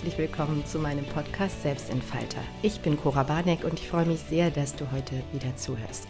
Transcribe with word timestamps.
Herzlich 0.00 0.30
willkommen 0.30 0.64
zu 0.64 0.78
meinem 0.78 1.04
Podcast 1.04 1.60
Selbstentfalter. 1.60 2.40
Ich 2.62 2.80
bin 2.80 2.96
Cora 2.96 3.22
Barneck 3.22 3.64
und 3.64 3.74
ich 3.74 3.86
freue 3.86 4.06
mich 4.06 4.20
sehr, 4.20 4.50
dass 4.50 4.74
du 4.74 4.90
heute 4.92 5.12
wieder 5.34 5.54
zuhörst. 5.56 6.08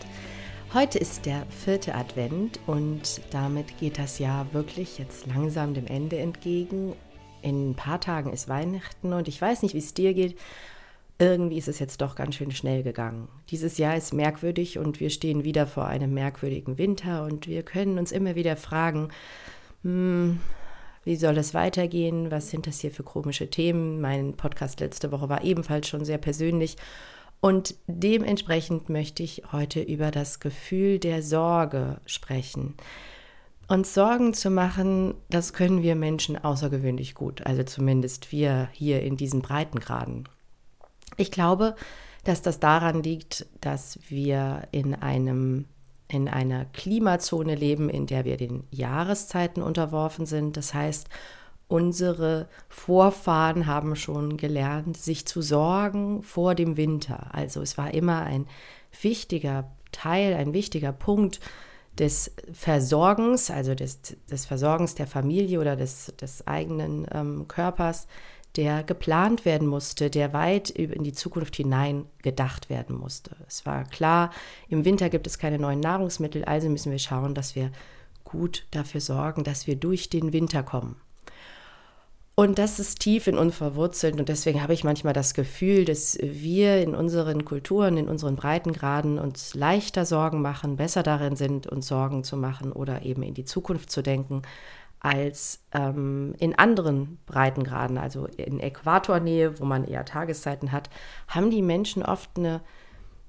Heute 0.72 0.96
ist 1.00 1.26
der 1.26 1.44
vierte 1.46 1.96
Advent 1.96 2.60
und 2.68 3.20
damit 3.32 3.78
geht 3.78 3.98
das 3.98 4.20
Jahr 4.20 4.46
wirklich 4.52 4.98
jetzt 4.98 5.26
langsam 5.26 5.74
dem 5.74 5.88
Ende 5.88 6.20
entgegen. 6.20 6.94
In 7.42 7.70
ein 7.70 7.74
paar 7.74 8.00
Tagen 8.00 8.32
ist 8.32 8.48
Weihnachten 8.48 9.12
und 9.12 9.26
ich 9.26 9.42
weiß 9.42 9.62
nicht, 9.62 9.74
wie 9.74 9.78
es 9.78 9.92
dir 9.92 10.14
geht. 10.14 10.38
Irgendwie 11.18 11.58
ist 11.58 11.66
es 11.66 11.80
jetzt 11.80 12.00
doch 12.00 12.14
ganz 12.14 12.36
schön 12.36 12.52
schnell 12.52 12.84
gegangen. 12.84 13.26
Dieses 13.48 13.76
Jahr 13.76 13.96
ist 13.96 14.14
merkwürdig 14.14 14.78
und 14.78 15.00
wir 15.00 15.10
stehen 15.10 15.42
wieder 15.42 15.66
vor 15.66 15.86
einem 15.86 16.14
merkwürdigen 16.14 16.78
Winter 16.78 17.24
und 17.24 17.48
wir 17.48 17.64
können 17.64 17.98
uns 17.98 18.12
immer 18.12 18.36
wieder 18.36 18.56
fragen, 18.56 19.08
hm, 19.82 20.38
wie 21.04 21.16
soll 21.16 21.38
es 21.38 21.54
weitergehen? 21.54 22.30
Was 22.30 22.50
sind 22.50 22.66
das 22.66 22.80
hier 22.80 22.90
für 22.90 23.02
komische 23.02 23.48
Themen? 23.48 24.00
Mein 24.00 24.34
Podcast 24.34 24.80
letzte 24.80 25.12
Woche 25.12 25.28
war 25.28 25.42
ebenfalls 25.44 25.88
schon 25.88 26.04
sehr 26.04 26.18
persönlich. 26.18 26.76
Und 27.40 27.74
dementsprechend 27.86 28.90
möchte 28.90 29.22
ich 29.22 29.42
heute 29.50 29.80
über 29.80 30.10
das 30.10 30.40
Gefühl 30.40 30.98
der 30.98 31.22
Sorge 31.22 32.00
sprechen. 32.04 32.74
Uns 33.66 33.94
Sorgen 33.94 34.34
zu 34.34 34.50
machen, 34.50 35.14
das 35.30 35.52
können 35.52 35.82
wir 35.82 35.94
Menschen 35.94 36.36
außergewöhnlich 36.36 37.14
gut, 37.14 37.46
also 37.46 37.62
zumindest 37.62 38.32
wir 38.32 38.68
hier 38.72 39.00
in 39.02 39.16
diesen 39.16 39.42
Breitengraden. 39.42 40.28
Ich 41.16 41.30
glaube, 41.30 41.76
dass 42.24 42.42
das 42.42 42.60
daran 42.60 43.02
liegt, 43.02 43.46
dass 43.60 43.98
wir 44.08 44.68
in 44.72 44.94
einem 44.94 45.66
in 46.10 46.28
einer 46.28 46.64
Klimazone 46.66 47.54
leben, 47.54 47.88
in 47.88 48.06
der 48.06 48.24
wir 48.24 48.36
den 48.36 48.64
Jahreszeiten 48.70 49.62
unterworfen 49.62 50.26
sind. 50.26 50.56
Das 50.56 50.74
heißt, 50.74 51.08
unsere 51.68 52.48
Vorfahren 52.68 53.66
haben 53.66 53.94
schon 53.94 54.36
gelernt, 54.36 54.96
sich 54.96 55.26
zu 55.26 55.40
sorgen 55.40 56.22
vor 56.22 56.54
dem 56.54 56.76
Winter. 56.76 57.28
Also 57.32 57.62
es 57.62 57.78
war 57.78 57.94
immer 57.94 58.22
ein 58.22 58.46
wichtiger 59.00 59.70
Teil, 59.92 60.34
ein 60.34 60.52
wichtiger 60.52 60.92
Punkt 60.92 61.40
des 61.98 62.32
Versorgens, 62.52 63.50
also 63.50 63.74
des, 63.74 64.00
des 64.30 64.46
Versorgens 64.46 64.94
der 64.94 65.06
Familie 65.06 65.60
oder 65.60 65.76
des, 65.76 66.12
des 66.20 66.46
eigenen 66.46 67.06
ähm, 67.12 67.46
Körpers, 67.46 68.08
der 68.56 68.82
geplant 68.82 69.44
werden 69.44 69.68
musste, 69.68 70.10
der 70.10 70.32
weit 70.32 70.70
in 70.70 71.04
die 71.04 71.12
Zukunft 71.12 71.56
hinein 71.56 72.06
gedacht 72.22 72.68
werden 72.68 72.96
musste. 72.96 73.36
Es 73.46 73.64
war 73.64 73.84
klar, 73.84 74.30
im 74.68 74.84
Winter 74.84 75.08
gibt 75.08 75.26
es 75.26 75.38
keine 75.38 75.58
neuen 75.58 75.80
Nahrungsmittel, 75.80 76.44
also 76.44 76.68
müssen 76.68 76.92
wir 76.92 76.98
schauen, 76.98 77.34
dass 77.34 77.54
wir 77.54 77.70
gut 78.24 78.66
dafür 78.70 79.00
sorgen, 79.00 79.44
dass 79.44 79.66
wir 79.66 79.76
durch 79.76 80.08
den 80.08 80.32
Winter 80.32 80.62
kommen. 80.62 80.96
Und 82.36 82.58
das 82.58 82.78
ist 82.78 83.00
tief 83.00 83.26
in 83.26 83.36
uns 83.36 83.54
verwurzelt 83.54 84.18
und 84.18 84.30
deswegen 84.30 84.62
habe 84.62 84.72
ich 84.72 84.82
manchmal 84.82 85.12
das 85.12 85.34
Gefühl, 85.34 85.84
dass 85.84 86.16
wir 86.22 86.80
in 86.80 86.94
unseren 86.94 87.44
Kulturen, 87.44 87.98
in 87.98 88.08
unseren 88.08 88.34
Breitengraden 88.34 89.18
uns 89.18 89.54
leichter 89.54 90.06
Sorgen 90.06 90.40
machen, 90.40 90.76
besser 90.76 91.02
darin 91.02 91.36
sind, 91.36 91.66
uns 91.66 91.86
Sorgen 91.86 92.24
zu 92.24 92.38
machen 92.38 92.72
oder 92.72 93.02
eben 93.02 93.22
in 93.22 93.34
die 93.34 93.44
Zukunft 93.44 93.90
zu 93.90 94.00
denken, 94.00 94.40
als 95.00 95.62
ähm, 95.72 96.34
in 96.38 96.54
anderen 96.54 97.18
Breitengraden, 97.26 97.98
also 97.98 98.26
in 98.26 98.60
Äquatornähe, 98.60 99.58
wo 99.58 99.64
man 99.64 99.84
eher 99.84 100.04
Tageszeiten 100.04 100.72
hat, 100.72 100.90
haben 101.26 101.50
die 101.50 101.62
Menschen 101.62 102.02
oft 102.02 102.30
eine, 102.36 102.60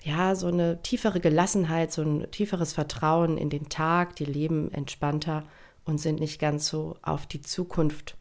ja, 0.03 0.35
so 0.35 0.47
eine 0.47 0.81
tiefere 0.81 1.21
Gelassenheit, 1.21 1.91
so 1.91 2.01
ein 2.01 2.29
tieferes 2.31 2.73
Vertrauen 2.73 3.37
in 3.37 3.49
den 3.49 3.69
Tag, 3.69 4.17
die 4.17 4.25
leben 4.25 4.71
entspannter 4.71 5.43
und 5.85 5.99
sind 5.99 6.19
nicht 6.19 6.39
ganz 6.39 6.67
so 6.67 6.97
auf 7.01 7.25
die 7.25 7.41
Zukunft 7.41 8.17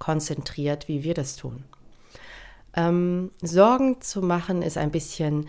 konzentriert, 0.00 0.88
wie 0.88 1.04
wir 1.04 1.14
das 1.14 1.36
tun. 1.36 1.64
Ähm, 2.74 3.30
Sorgen 3.40 4.00
zu 4.00 4.20
machen 4.20 4.62
ist 4.62 4.76
ein 4.76 4.90
bisschen 4.90 5.48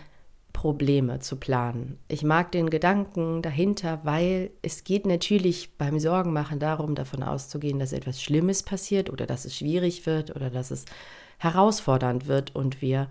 Probleme 0.53 1.19
zu 1.19 1.37
planen. 1.37 1.99
Ich 2.07 2.23
mag 2.23 2.51
den 2.51 2.69
Gedanken 2.69 3.41
dahinter, 3.41 3.99
weil 4.03 4.51
es 4.61 4.83
geht 4.83 5.05
natürlich 5.05 5.77
beim 5.77 5.99
Sorgenmachen 5.99 6.59
darum, 6.59 6.95
davon 6.95 7.23
auszugehen, 7.23 7.79
dass 7.79 7.93
etwas 7.93 8.21
Schlimmes 8.21 8.63
passiert 8.63 9.09
oder 9.09 9.25
dass 9.25 9.45
es 9.45 9.55
schwierig 9.55 10.05
wird 10.05 10.35
oder 10.35 10.49
dass 10.49 10.71
es 10.71 10.85
herausfordernd 11.37 12.27
wird 12.27 12.55
und 12.55 12.81
wir 12.81 13.09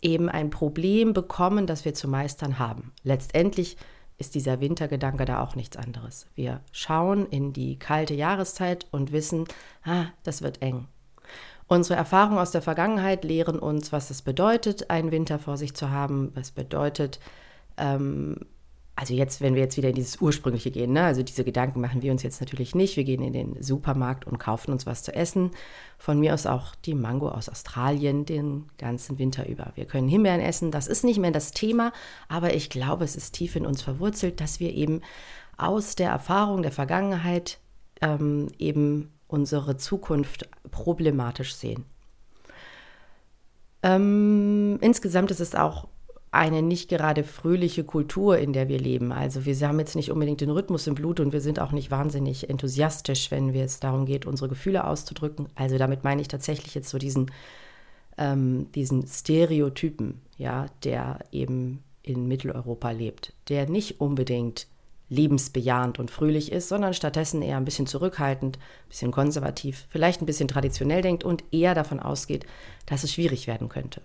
eben 0.00 0.28
ein 0.28 0.50
Problem 0.50 1.12
bekommen, 1.12 1.66
das 1.66 1.84
wir 1.84 1.94
zu 1.94 2.08
meistern 2.08 2.58
haben. 2.58 2.92
Letztendlich 3.02 3.76
ist 4.16 4.34
dieser 4.34 4.60
Wintergedanke 4.60 5.24
da 5.24 5.42
auch 5.42 5.54
nichts 5.54 5.76
anderes. 5.76 6.26
Wir 6.34 6.60
schauen 6.72 7.26
in 7.26 7.52
die 7.52 7.78
kalte 7.78 8.14
Jahreszeit 8.14 8.86
und 8.90 9.12
wissen, 9.12 9.44
ah, 9.84 10.06
das 10.24 10.42
wird 10.42 10.60
eng. 10.62 10.88
Unsere 11.68 11.98
Erfahrungen 11.98 12.38
aus 12.38 12.50
der 12.50 12.62
Vergangenheit 12.62 13.24
lehren 13.24 13.58
uns, 13.58 13.92
was 13.92 14.10
es 14.10 14.22
bedeutet, 14.22 14.90
einen 14.90 15.12
Winter 15.12 15.38
vor 15.38 15.58
sich 15.58 15.74
zu 15.74 15.90
haben, 15.90 16.32
was 16.34 16.50
bedeutet, 16.50 17.20
ähm, 17.76 18.36
also 18.96 19.14
jetzt, 19.14 19.40
wenn 19.40 19.54
wir 19.54 19.62
jetzt 19.62 19.76
wieder 19.76 19.90
in 19.90 19.94
dieses 19.94 20.20
Ursprüngliche 20.20 20.72
gehen, 20.72 20.92
ne? 20.92 21.04
also 21.04 21.22
diese 21.22 21.44
Gedanken 21.44 21.80
machen 21.80 22.02
wir 22.02 22.10
uns 22.10 22.24
jetzt 22.24 22.40
natürlich 22.40 22.74
nicht. 22.74 22.96
Wir 22.96 23.04
gehen 23.04 23.22
in 23.22 23.32
den 23.32 23.62
Supermarkt 23.62 24.26
und 24.26 24.38
kaufen 24.38 24.72
uns 24.72 24.86
was 24.86 25.04
zu 25.04 25.14
essen. 25.14 25.52
Von 25.98 26.18
mir 26.18 26.34
aus 26.34 26.46
auch 26.46 26.74
die 26.74 26.94
Mango 26.94 27.28
aus 27.28 27.48
Australien 27.48 28.24
den 28.24 28.64
ganzen 28.76 29.20
Winter 29.20 29.46
über. 29.46 29.70
Wir 29.76 29.84
können 29.84 30.08
Himbeeren 30.08 30.40
essen, 30.40 30.72
das 30.72 30.88
ist 30.88 31.04
nicht 31.04 31.20
mehr 31.20 31.30
das 31.30 31.52
Thema, 31.52 31.92
aber 32.28 32.54
ich 32.54 32.70
glaube, 32.70 33.04
es 33.04 33.14
ist 33.14 33.34
tief 33.34 33.54
in 33.54 33.66
uns 33.66 33.82
verwurzelt, 33.82 34.40
dass 34.40 34.58
wir 34.58 34.74
eben 34.74 35.00
aus 35.56 35.94
der 35.94 36.10
Erfahrung 36.10 36.62
der 36.62 36.72
Vergangenheit 36.72 37.60
ähm, 38.00 38.48
eben 38.58 39.12
unsere 39.28 39.76
Zukunft 39.76 40.48
problematisch 40.70 41.54
sehen. 41.54 41.84
Ähm, 43.82 44.78
insgesamt 44.80 45.30
ist 45.30 45.40
es 45.40 45.54
auch 45.54 45.86
eine 46.30 46.62
nicht 46.62 46.88
gerade 46.88 47.24
fröhliche 47.24 47.84
Kultur, 47.84 48.38
in 48.38 48.52
der 48.52 48.68
wir 48.68 48.78
leben. 48.78 49.12
Also 49.12 49.46
wir 49.46 49.56
haben 49.66 49.78
jetzt 49.78 49.96
nicht 49.96 50.10
unbedingt 50.10 50.40
den 50.40 50.50
Rhythmus 50.50 50.86
im 50.86 50.94
Blut 50.94 51.20
und 51.20 51.32
wir 51.32 51.40
sind 51.40 51.58
auch 51.58 51.72
nicht 51.72 51.90
wahnsinnig 51.90 52.50
enthusiastisch, 52.50 53.30
wenn 53.30 53.54
es 53.54 53.80
darum 53.80 54.04
geht, 54.04 54.26
unsere 54.26 54.48
Gefühle 54.48 54.84
auszudrücken. 54.86 55.48
Also 55.54 55.78
damit 55.78 56.04
meine 56.04 56.20
ich 56.20 56.28
tatsächlich 56.28 56.74
jetzt 56.74 56.90
so 56.90 56.98
diesen, 56.98 57.30
ähm, 58.18 58.70
diesen 58.72 59.06
Stereotypen, 59.06 60.20
ja, 60.36 60.66
der 60.84 61.20
eben 61.32 61.82
in 62.02 62.26
Mitteleuropa 62.26 62.90
lebt, 62.90 63.32
der 63.48 63.68
nicht 63.68 64.00
unbedingt 64.00 64.66
lebensbejahend 65.08 65.98
und 65.98 66.10
fröhlich 66.10 66.52
ist, 66.52 66.68
sondern 66.68 66.94
stattdessen 66.94 67.42
eher 67.42 67.56
ein 67.56 67.64
bisschen 67.64 67.86
zurückhaltend, 67.86 68.58
ein 68.58 68.88
bisschen 68.88 69.10
konservativ, 69.10 69.86
vielleicht 69.88 70.22
ein 70.22 70.26
bisschen 70.26 70.48
traditionell 70.48 71.02
denkt 71.02 71.24
und 71.24 71.44
eher 71.50 71.74
davon 71.74 72.00
ausgeht, 72.00 72.44
dass 72.86 73.04
es 73.04 73.12
schwierig 73.12 73.46
werden 73.46 73.68
könnte. 73.68 74.02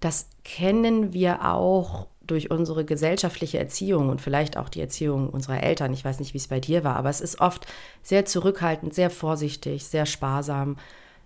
Das 0.00 0.28
kennen 0.44 1.12
wir 1.12 1.44
auch 1.44 2.06
durch 2.20 2.50
unsere 2.50 2.84
gesellschaftliche 2.84 3.58
Erziehung 3.58 4.10
und 4.10 4.20
vielleicht 4.20 4.56
auch 4.58 4.68
die 4.68 4.82
Erziehung 4.82 5.30
unserer 5.30 5.62
Eltern. 5.62 5.94
Ich 5.94 6.04
weiß 6.04 6.20
nicht, 6.20 6.34
wie 6.34 6.38
es 6.38 6.48
bei 6.48 6.60
dir 6.60 6.84
war, 6.84 6.96
aber 6.96 7.08
es 7.08 7.22
ist 7.22 7.40
oft 7.40 7.66
sehr 8.02 8.26
zurückhaltend, 8.26 8.92
sehr 8.94 9.10
vorsichtig, 9.10 9.86
sehr 9.86 10.04
sparsam, 10.04 10.76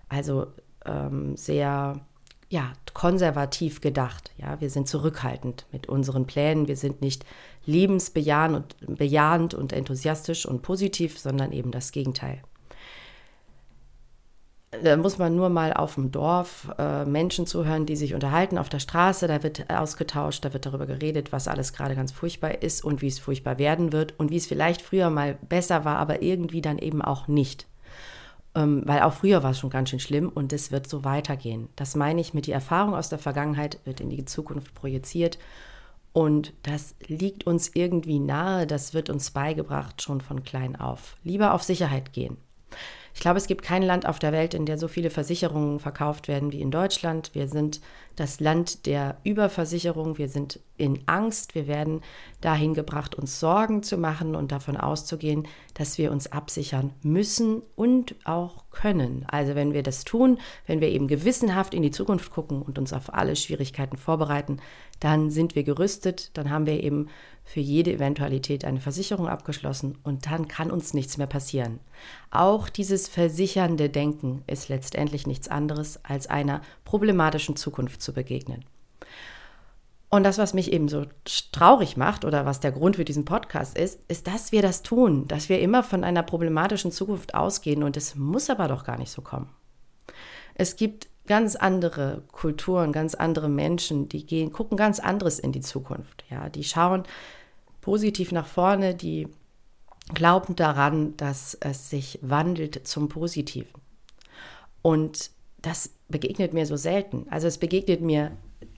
also 0.07 0.47
ähm, 0.85 1.35
sehr 1.35 1.99
ja, 2.49 2.71
konservativ 2.93 3.81
gedacht. 3.81 4.31
Ja, 4.37 4.61
wir 4.61 4.69
sind 4.69 4.87
zurückhaltend 4.87 5.65
mit 5.71 5.89
unseren 5.89 6.27
Plänen. 6.27 6.67
Wir 6.67 6.77
sind 6.77 7.01
nicht 7.01 7.25
lebensbejahend 7.65 8.75
und, 8.85 8.97
bejahend 8.97 9.53
und 9.53 9.73
enthusiastisch 9.73 10.45
und 10.45 10.61
positiv, 10.61 11.19
sondern 11.19 11.51
eben 11.51 11.71
das 11.71 11.91
Gegenteil. 11.91 12.41
Da 14.81 14.97
muss 14.97 15.19
man 15.19 15.35
nur 15.35 15.49
mal 15.49 15.71
auf 15.73 15.95
dem 15.95 16.11
Dorf 16.11 16.73
äh, 16.79 17.05
Menschen 17.05 17.45
zuhören, 17.45 17.85
die 17.85 17.95
sich 17.95 18.15
unterhalten 18.15 18.57
auf 18.57 18.69
der 18.69 18.79
Straße. 18.79 19.27
Da 19.27 19.43
wird 19.43 19.69
ausgetauscht, 19.69 20.43
da 20.43 20.53
wird 20.53 20.65
darüber 20.65 20.87
geredet, 20.87 21.31
was 21.31 21.47
alles 21.47 21.73
gerade 21.73 21.95
ganz 21.95 22.11
furchtbar 22.11 22.63
ist 22.63 22.83
und 22.83 23.01
wie 23.01 23.07
es 23.07 23.19
furchtbar 23.19 23.59
werden 23.59 23.93
wird 23.93 24.15
und 24.17 24.31
wie 24.31 24.37
es 24.37 24.47
vielleicht 24.47 24.81
früher 24.81 25.11
mal 25.11 25.37
besser 25.47 25.85
war, 25.85 25.97
aber 25.97 26.23
irgendwie 26.23 26.61
dann 26.61 26.79
eben 26.79 27.03
auch 27.03 27.27
nicht. 27.27 27.67
Ähm, 28.55 28.81
weil 28.85 29.01
auch 29.01 29.13
früher 29.13 29.43
war 29.43 29.51
es 29.51 29.59
schon 29.59 29.69
ganz 29.69 29.89
schön 29.89 29.99
schlimm 29.99 30.29
und 30.29 30.51
es 30.53 30.71
wird 30.71 30.87
so 30.87 31.03
weitergehen. 31.03 31.69
Das 31.75 31.95
meine 31.95 32.21
ich 32.21 32.33
mit 32.33 32.47
die 32.47 32.51
Erfahrung 32.51 32.95
aus 32.95 33.09
der 33.09 33.19
Vergangenheit 33.19 33.79
wird 33.85 33.99
in 33.99 34.09
die 34.09 34.25
Zukunft 34.25 34.73
projiziert 34.73 35.37
und 36.13 36.53
das 36.61 36.95
liegt 37.07 37.45
uns 37.45 37.71
irgendwie 37.73 38.19
nahe, 38.19 38.67
das 38.67 38.93
wird 38.93 39.09
uns 39.09 39.31
beigebracht 39.31 40.01
schon 40.01 40.21
von 40.21 40.43
klein 40.43 40.75
auf. 40.75 41.17
Lieber 41.23 41.53
auf 41.53 41.63
Sicherheit 41.63 42.13
gehen. 42.13 42.37
Ich 43.13 43.19
glaube, 43.19 43.37
es 43.37 43.47
gibt 43.47 43.63
kein 43.63 43.83
Land 43.83 44.07
auf 44.07 44.19
der 44.19 44.31
Welt, 44.31 44.53
in 44.53 44.65
der 44.65 44.77
so 44.77 44.87
viele 44.87 45.09
Versicherungen 45.09 45.79
verkauft 45.79 46.27
werden 46.27 46.51
wie 46.51 46.61
in 46.61 46.71
Deutschland. 46.71 47.31
Wir 47.33 47.47
sind 47.47 47.79
das 48.15 48.39
Land 48.39 48.85
der 48.85 49.17
Überversicherung. 49.23 50.17
Wir 50.17 50.29
sind 50.29 50.59
in 50.77 50.99
Angst. 51.05 51.55
Wir 51.55 51.67
werden 51.67 52.01
dahin 52.41 52.73
gebracht, 52.73 53.15
uns 53.15 53.39
Sorgen 53.39 53.83
zu 53.83 53.97
machen 53.97 54.35
und 54.35 54.51
davon 54.51 54.77
auszugehen, 54.77 55.47
dass 55.75 55.97
wir 55.97 56.11
uns 56.11 56.31
absichern 56.31 56.91
müssen 57.01 57.61
und 57.75 58.15
auch 58.25 58.63
können. 58.71 59.25
Also 59.27 59.55
wenn 59.55 59.73
wir 59.73 59.83
das 59.83 60.03
tun, 60.03 60.39
wenn 60.65 60.81
wir 60.81 60.89
eben 60.89 61.07
gewissenhaft 61.07 61.73
in 61.73 61.83
die 61.83 61.91
Zukunft 61.91 62.31
gucken 62.31 62.61
und 62.61 62.77
uns 62.79 62.93
auf 62.93 63.13
alle 63.13 63.35
Schwierigkeiten 63.35 63.97
vorbereiten, 63.97 64.57
dann 64.99 65.29
sind 65.29 65.55
wir 65.55 65.63
gerüstet. 65.63 66.31
Dann 66.35 66.49
haben 66.49 66.65
wir 66.65 66.83
eben 66.83 67.09
für 67.43 67.59
jede 67.59 67.91
Eventualität 67.91 68.65
eine 68.65 68.79
Versicherung 68.79 69.27
abgeschlossen 69.27 69.97
und 70.03 70.25
dann 70.25 70.47
kann 70.47 70.71
uns 70.71 70.93
nichts 70.93 71.17
mehr 71.17 71.27
passieren. 71.27 71.79
Auch 72.31 72.69
dieses 72.69 73.07
versichernde 73.07 73.89
Denken 73.89 74.43
ist 74.47 74.69
letztendlich 74.69 75.27
nichts 75.27 75.47
anderes, 75.47 75.99
als 76.03 76.27
einer 76.27 76.61
problematischen 76.85 77.55
Zukunft 77.55 78.01
zu 78.01 78.13
begegnen. 78.13 78.65
Und 80.09 80.23
das, 80.23 80.37
was 80.37 80.53
mich 80.53 80.71
eben 80.71 80.89
so 80.89 81.07
traurig 81.51 81.97
macht 81.97 82.23
oder 82.23 82.45
was 82.45 82.59
der 82.59 82.71
Grund 82.71 82.97
für 82.97 83.05
diesen 83.05 83.25
Podcast 83.25 83.75
ist, 83.75 83.99
ist, 84.07 84.27
dass 84.27 84.51
wir 84.51 84.61
das 84.61 84.83
tun, 84.83 85.27
dass 85.27 85.49
wir 85.49 85.59
immer 85.59 85.81
von 85.81 86.03
einer 86.03 86.21
problematischen 86.21 86.91
Zukunft 86.91 87.33
ausgehen 87.33 87.81
und 87.81 87.97
es 87.97 88.13
muss 88.13 88.51
aber 88.51 88.67
doch 88.67 88.83
gar 88.83 88.99
nicht 88.99 89.11
so 89.11 89.23
kommen. 89.23 89.49
Es 90.53 90.75
gibt 90.75 91.07
ganz 91.25 91.55
andere 91.55 92.23
Kulturen, 92.31 92.91
ganz 92.91 93.15
andere 93.15 93.49
Menschen, 93.49 94.09
die 94.09 94.25
gehen, 94.25 94.51
gucken 94.51 94.77
ganz 94.77 94.99
anderes 94.99 95.39
in 95.39 95.51
die 95.51 95.61
Zukunft. 95.61 96.23
Ja, 96.29 96.49
die 96.49 96.63
schauen 96.63 97.03
positiv 97.81 98.31
nach 98.31 98.47
vorne, 98.47 98.95
die 98.95 99.27
glauben 100.13 100.55
daran, 100.55 101.15
dass 101.17 101.57
es 101.59 101.89
sich 101.89 102.19
wandelt 102.21 102.87
zum 102.87 103.07
Positiven. 103.07 103.81
Und 104.81 105.31
das 105.61 105.91
begegnet 106.09 106.53
mir 106.53 106.65
so 106.65 106.75
selten. 106.75 107.25
Also 107.29 107.47
es 107.47 107.57
begegnet 107.57 108.01
mir 108.01 108.31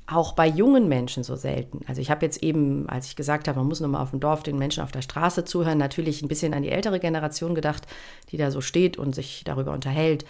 auch 0.08 0.34
bei 0.34 0.48
jungen 0.48 0.88
Menschen 0.88 1.24
so 1.24 1.36
selten. 1.36 1.82
Also 1.88 2.00
ich 2.00 2.12
habe 2.12 2.24
jetzt 2.24 2.44
eben, 2.44 2.88
als 2.88 3.08
ich 3.08 3.16
gesagt 3.16 3.48
habe, 3.48 3.58
man 3.58 3.68
muss 3.68 3.80
nochmal 3.80 4.04
auf 4.04 4.12
dem 4.12 4.20
Dorf 4.20 4.44
den 4.44 4.60
Menschen 4.60 4.84
auf 4.84 4.92
der 4.92 5.02
Straße 5.02 5.46
zuhören, 5.46 5.80
natürlich 5.80 6.22
ein 6.22 6.28
bisschen 6.28 6.54
an 6.54 6.62
die 6.62 6.70
ältere 6.70 7.00
Generation 7.00 7.56
gedacht, 7.56 7.88
die 8.30 8.38
da 8.38 8.52
so 8.52 8.62
steht 8.62 8.98
und 8.98 9.16
sich 9.16 9.44
darüber 9.46 9.72
unterhält, 9.72 10.26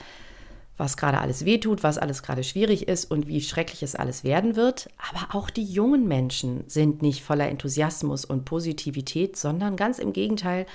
was 0.78 0.98
gerade 0.98 1.20
alles 1.20 1.46
wehtut, 1.46 1.84
was 1.84 1.98
alles 1.98 2.22
gerade 2.24 2.44
schwierig 2.44 2.88
ist 2.88 3.10
und 3.10 3.28
wie 3.28 3.42
schrecklich 3.42 3.84
es 3.84 3.96
alles 3.96 4.24
werden 4.24 4.56
wird. 4.56 4.90
Aber 5.12 5.36
auch 5.36 5.50
die 5.50 5.64
jungen 5.64 6.08
Menschen 6.08 6.64
sind 6.68 7.02
nicht 7.02 7.24
voller 7.24 7.48
Enthusiasmus 7.48 8.26
und 8.26 8.46
Positivität, 8.46 9.38
sondern 9.38 9.76
ganz 9.76 10.00
im 10.00 10.14
Gegenteil 10.14 10.66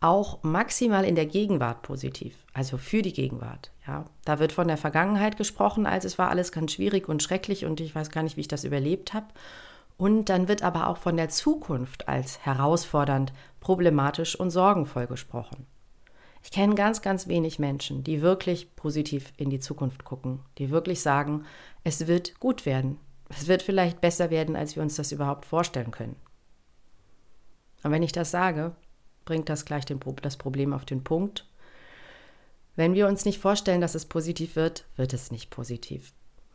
auch 0.00 0.42
maximal 0.42 1.04
in 1.04 1.14
der 1.14 1.26
Gegenwart 1.26 1.82
positiv, 1.82 2.34
also 2.52 2.76
für 2.76 3.02
die 3.02 3.12
Gegenwart. 3.12 3.70
Ja, 3.86 4.04
da 4.24 4.38
wird 4.38 4.52
von 4.52 4.68
der 4.68 4.76
Vergangenheit 4.76 5.36
gesprochen, 5.36 5.86
als 5.86 6.04
es 6.04 6.18
war 6.18 6.28
alles 6.28 6.52
ganz 6.52 6.72
schwierig 6.72 7.08
und 7.08 7.22
schrecklich 7.22 7.64
und 7.64 7.80
ich 7.80 7.94
weiß 7.94 8.10
gar 8.10 8.22
nicht, 8.22 8.36
wie 8.36 8.42
ich 8.42 8.48
das 8.48 8.64
überlebt 8.64 9.14
habe. 9.14 9.26
Und 9.96 10.28
dann 10.28 10.48
wird 10.48 10.62
aber 10.62 10.88
auch 10.88 10.96
von 10.96 11.16
der 11.16 11.28
Zukunft 11.28 12.08
als 12.08 12.44
herausfordernd, 12.44 13.32
problematisch 13.60 14.34
und 14.34 14.50
sorgenvoll 14.50 15.06
gesprochen. 15.06 15.66
Ich 16.42 16.50
kenne 16.50 16.74
ganz, 16.74 17.02
ganz 17.02 17.28
wenig 17.28 17.58
Menschen, 17.58 18.02
die 18.02 18.20
wirklich 18.20 18.74
positiv 18.74 19.32
in 19.36 19.50
die 19.50 19.60
Zukunft 19.60 20.04
gucken, 20.04 20.40
die 20.58 20.70
wirklich 20.70 21.00
sagen, 21.00 21.44
es 21.84 22.06
wird 22.06 22.40
gut 22.40 22.66
werden. 22.66 22.98
Es 23.28 23.46
wird 23.46 23.62
vielleicht 23.62 24.00
besser 24.00 24.30
werden, 24.30 24.56
als 24.56 24.76
wir 24.76 24.82
uns 24.82 24.96
das 24.96 25.12
überhaupt 25.12 25.46
vorstellen 25.46 25.92
können. 25.92 26.16
Und 27.82 27.92
wenn 27.92 28.02
ich 28.02 28.12
das 28.12 28.30
sage, 28.30 28.74
bringt 29.24 29.48
das 29.48 29.64
gleich 29.64 29.84
den, 29.84 30.00
das 30.20 30.36
Problem 30.36 30.72
auf 30.72 30.84
den 30.84 31.04
Punkt. 31.04 31.46
Wenn 32.76 32.94
wir 32.94 33.06
uns 33.06 33.24
nicht 33.24 33.38
vorstellen, 33.38 33.80
dass 33.80 33.94
es 33.94 34.06
positiv 34.06 34.56
wird, 34.56 34.84
wird 34.96 35.12
es 35.12 35.30
nicht 35.30 35.50
positiv. 35.50 36.12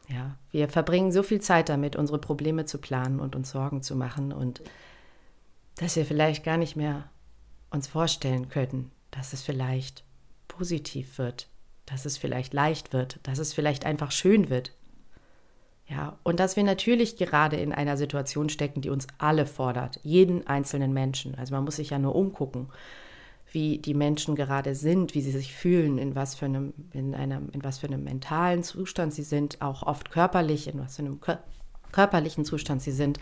Ja, 0.09 0.37
wir 0.51 0.69
verbringen 0.69 1.11
so 1.11 1.21
viel 1.21 1.41
Zeit 1.41 1.69
damit, 1.69 1.95
unsere 1.95 2.17
Probleme 2.17 2.65
zu 2.65 2.77
planen 2.77 3.19
und 3.19 3.35
uns 3.35 3.51
Sorgen 3.51 3.81
zu 3.83 3.95
machen 3.95 4.31
und 4.31 4.61
dass 5.75 5.95
wir 5.95 6.05
vielleicht 6.05 6.43
gar 6.43 6.57
nicht 6.57 6.75
mehr 6.75 7.09
uns 7.69 7.87
vorstellen 7.87 8.49
könnten, 8.49 8.91
dass 9.11 9.33
es 9.33 9.41
vielleicht 9.41 10.03
positiv 10.47 11.17
wird, 11.17 11.47
dass 11.85 12.05
es 12.05 12.17
vielleicht 12.17 12.53
leicht 12.53 12.93
wird, 12.93 13.19
dass 13.23 13.39
es 13.39 13.53
vielleicht 13.53 13.85
einfach 13.85 14.11
schön 14.11 14.49
wird. 14.49 14.73
Ja, 15.87 16.17
und 16.23 16.39
dass 16.41 16.57
wir 16.57 16.63
natürlich 16.63 17.15
gerade 17.15 17.55
in 17.55 17.71
einer 17.71 17.95
Situation 17.95 18.49
stecken, 18.49 18.81
die 18.81 18.89
uns 18.89 19.07
alle 19.19 19.45
fordert, 19.45 20.01
jeden 20.03 20.45
einzelnen 20.45 20.93
Menschen. 20.93 21.35
Also 21.35 21.55
man 21.55 21.63
muss 21.63 21.77
sich 21.77 21.91
ja 21.91 21.99
nur 21.99 22.13
umgucken, 22.13 22.67
wie 23.51 23.77
die 23.77 23.93
Menschen 23.93 24.35
gerade 24.35 24.75
sind, 24.75 25.15
wie 25.15 25.21
sie 25.21 25.31
sich 25.31 25.53
fühlen, 25.53 25.97
in 25.97 26.15
was 26.15 26.35
für 26.35 26.45
einem, 26.45 26.73
in 26.91 27.15
einem, 27.15 27.49
in 27.53 27.63
was 27.63 27.77
für 27.77 27.87
einem 27.87 28.03
mentalen 28.03 28.63
Zustand 28.63 29.13
sie 29.13 29.23
sind, 29.23 29.61
auch 29.61 29.83
oft 29.83 30.11
körperlich, 30.11 30.67
in 30.67 30.79
was 30.79 30.97
für 30.97 31.03
einem 31.03 31.21
körperlichen 31.93 32.43
Zustand 32.43 32.81
sie 32.81 32.91
sind 32.91 33.19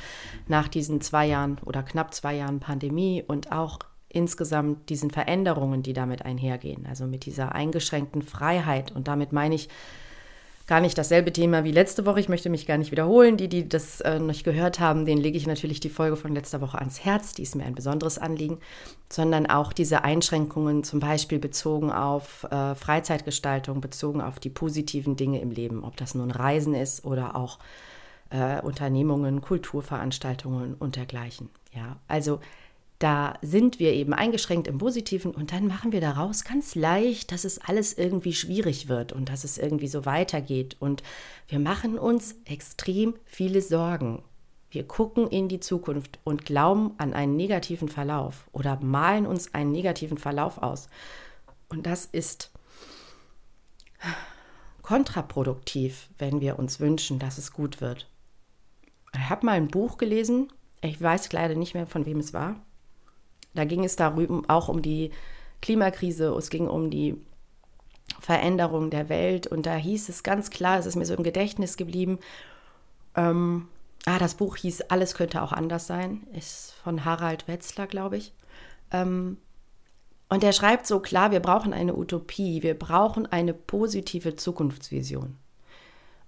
nach 0.48 0.68
diesen 0.68 1.02
zwei 1.02 1.28
Jahren 1.28 1.60
oder 1.66 1.84
knapp 1.84 2.16
zwei 2.16 2.36
Jahren 2.36 2.60
Pandemie 2.60 3.24
und 3.26 3.52
auch 3.52 3.80
insgesamt 4.16 4.90
diesen 4.90 5.12
Veränderungen, 5.12 5.84
die 5.84 5.94
damit 5.94 6.24
einhergehen, 6.24 6.86
also 6.88 7.06
mit 7.06 7.26
dieser 7.26 7.54
eingeschränkten 7.54 8.22
Freiheit. 8.22 8.92
Und 8.92 9.08
damit 9.08 9.32
meine 9.32 9.56
ich 9.56 9.70
gar 10.68 10.82
nicht 10.82 10.98
dasselbe 10.98 11.32
Thema 11.32 11.64
wie 11.64 11.72
letzte 11.72 12.06
Woche. 12.06 12.20
Ich 12.20 12.30
möchte 12.30 12.50
mich 12.50 12.66
gar 12.66 12.78
nicht 12.78 12.92
wiederholen. 12.92 13.38
Die, 13.38 13.48
die 13.48 13.70
das 13.70 14.02
äh, 14.02 14.20
noch 14.20 14.42
gehört 14.44 14.80
haben, 14.80 15.06
denen 15.06 15.22
lege 15.22 15.38
ich 15.38 15.46
natürlich 15.46 15.80
die 15.80 15.90
Folge 15.90 16.16
von 16.16 16.34
letzter 16.34 16.62
Woche 16.62 16.80
ans 16.80 17.06
Herz. 17.06 17.34
Die 17.34 17.44
ist 17.44 17.56
mir 17.56 17.66
ein 17.66 17.76
besonderes 17.76 18.18
Anliegen. 18.18 18.58
Sondern 19.12 19.46
auch 19.46 19.74
diese 19.74 20.04
Einschränkungen, 20.04 20.84
zum 20.84 21.00
Beispiel 21.00 21.38
bezogen 21.38 21.92
auf 21.92 22.46
äh, 22.46 22.74
Freizeitgestaltung, 22.74 23.80
bezogen 23.80 24.22
auf 24.22 24.40
die 24.40 24.50
positiven 24.50 25.16
Dinge 25.16 25.40
im 25.40 25.52
Leben. 25.52 25.84
Ob 25.84 25.98
das 25.98 26.16
nun 26.16 26.32
Reisen 26.32 26.74
ist 26.74 27.06
oder 27.06 27.36
auch 27.36 27.60
äh, 28.32 28.60
Unternehmungen, 28.62 29.42
Kulturveranstaltungen 29.42 30.74
und 30.74 30.96
dergleichen. 30.96 31.50
Ja, 31.74 31.98
also 32.08 32.40
da 33.06 33.38
sind 33.44 33.78
wir 33.78 33.94
eben 33.94 34.16
eingeschränkt 34.16 34.68
im 34.68 34.80
Positiven 34.80 35.30
und 35.30 35.52
dann 35.52 35.68
machen 35.68 35.92
wir 35.92 36.02
daraus 36.02 36.44
ganz 36.44 36.74
leicht, 36.74 37.32
dass 37.32 37.44
es 37.44 37.60
alles 37.60 37.94
irgendwie 37.94 38.34
schwierig 38.34 38.90
wird 38.90 39.14
und 39.14 39.30
dass 39.30 39.44
es 39.44 39.60
irgendwie 39.60 39.88
so 39.88 40.08
weitergeht. 40.08 40.76
Und 40.80 41.04
wir 41.48 41.60
machen 41.60 42.00
uns 42.00 42.34
extrem 42.46 43.14
viele 43.24 43.62
Sorgen. 43.62 44.24
Wir 44.72 44.88
gucken 44.88 45.28
in 45.28 45.50
die 45.50 45.60
Zukunft 45.60 46.18
und 46.24 46.46
glauben 46.46 46.96
an 46.98 47.14
einen 47.14 47.36
negativen 47.36 47.90
Verlauf 47.90 48.50
oder 48.54 48.80
malen 48.82 49.28
uns 49.28 49.54
einen 49.54 49.72
negativen 49.72 50.18
Verlauf 50.18 50.58
aus. 50.58 50.90
Und 51.70 51.86
das 51.86 52.08
ist 52.08 52.50
kontraproduktiv, 54.82 56.10
wenn 56.18 56.42
wir 56.42 56.58
uns 56.58 56.80
wünschen, 56.80 57.20
dass 57.20 57.38
es 57.38 57.54
gut 57.54 57.82
wird. 57.82 58.10
Ich 59.14 59.30
habe 59.30 59.46
mal 59.46 59.52
ein 59.52 59.68
Buch 59.68 60.00
gelesen, 60.00 60.52
ich 60.82 61.00
weiß 61.00 61.32
leider 61.34 61.54
nicht 61.54 61.76
mehr, 61.76 61.86
von 61.86 62.08
wem 62.08 62.18
es 62.18 62.34
war. 62.34 62.65
Da 63.56 63.66
ging 63.66 63.84
es 63.84 63.96
darüber 63.96 64.44
auch 64.48 64.68
um 64.68 64.82
die 64.82 65.12
Klimakrise, 65.62 66.28
es 66.36 66.50
ging 66.50 66.68
um 66.68 66.90
die 66.90 67.16
Veränderung 68.20 68.90
der 68.90 69.10
Welt 69.10 69.48
und 69.48 69.66
da 69.66 69.76
hieß 69.76 70.10
es 70.10 70.24
ganz 70.24 70.50
klar, 70.50 70.78
es 70.78 70.86
ist 70.86 70.96
mir 70.96 71.06
so 71.06 71.16
im 71.16 71.24
Gedächtnis 71.24 71.76
geblieben, 71.78 72.20
ähm, 73.16 73.68
ah, 74.06 74.20
das 74.20 74.36
Buch 74.36 74.58
hieß 74.58 74.82
Alles 74.84 75.16
könnte 75.16 75.42
auch 75.42 75.52
anders 75.52 75.88
sein, 75.88 76.28
ist 76.34 76.74
von 76.84 77.06
Harald 77.06 77.48
Wetzler, 77.48 77.88
glaube 77.88 78.18
ich. 78.18 78.34
Ähm, 78.92 79.38
und 80.30 80.44
er 80.44 80.54
schreibt 80.54 80.88
so 80.88 81.00
klar, 81.00 81.32
wir 81.32 81.40
brauchen 81.40 81.74
eine 81.74 81.96
Utopie, 81.96 82.64
wir 82.64 82.78
brauchen 82.78 83.26
eine 83.26 83.54
positive 83.54 84.36
Zukunftsvision. 84.36 85.38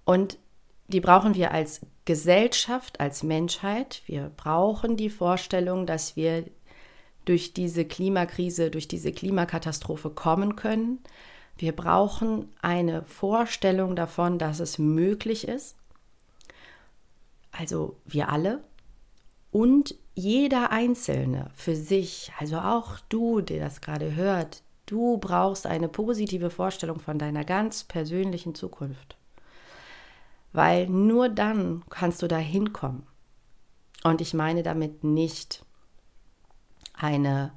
Und 0.04 0.38
die 0.86 1.00
brauchen 1.00 1.34
wir 1.34 1.52
als 1.52 1.80
Gesellschaft, 2.04 3.00
als 3.00 3.22
Menschheit. 3.22 4.02
Wir 4.06 4.30
brauchen 4.36 4.96
die 4.96 5.10
Vorstellung, 5.10 5.84
dass 5.84 6.16
wir 6.16 6.44
durch 7.28 7.52
diese 7.52 7.84
Klimakrise, 7.84 8.70
durch 8.70 8.88
diese 8.88 9.12
Klimakatastrophe 9.12 10.10
kommen 10.10 10.56
können. 10.56 11.00
Wir 11.56 11.72
brauchen 11.72 12.48
eine 12.62 13.04
Vorstellung 13.04 13.96
davon, 13.96 14.38
dass 14.38 14.60
es 14.60 14.78
möglich 14.78 15.46
ist. 15.46 15.76
Also 17.50 17.96
wir 18.06 18.30
alle 18.30 18.62
und 19.50 19.94
jeder 20.14 20.70
Einzelne 20.70 21.50
für 21.54 21.76
sich, 21.76 22.32
also 22.38 22.58
auch 22.58 22.98
du, 23.08 23.40
der 23.40 23.60
das 23.60 23.80
gerade 23.80 24.14
hört, 24.14 24.62
du 24.86 25.18
brauchst 25.18 25.66
eine 25.66 25.88
positive 25.88 26.50
Vorstellung 26.50 27.00
von 27.00 27.18
deiner 27.18 27.44
ganz 27.44 27.84
persönlichen 27.84 28.54
Zukunft. 28.54 29.16
Weil 30.52 30.88
nur 30.88 31.28
dann 31.28 31.84
kannst 31.90 32.22
du 32.22 32.26
da 32.26 32.38
hinkommen. 32.38 33.06
Und 34.02 34.20
ich 34.20 34.32
meine 34.34 34.62
damit 34.62 35.04
nicht, 35.04 35.64
eine 36.98 37.52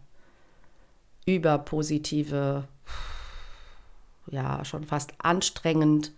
überpositive, 1.26 2.68
ja, 4.28 4.64
schon 4.66 4.84
fast 4.84 5.14
anstrengend 5.20 6.14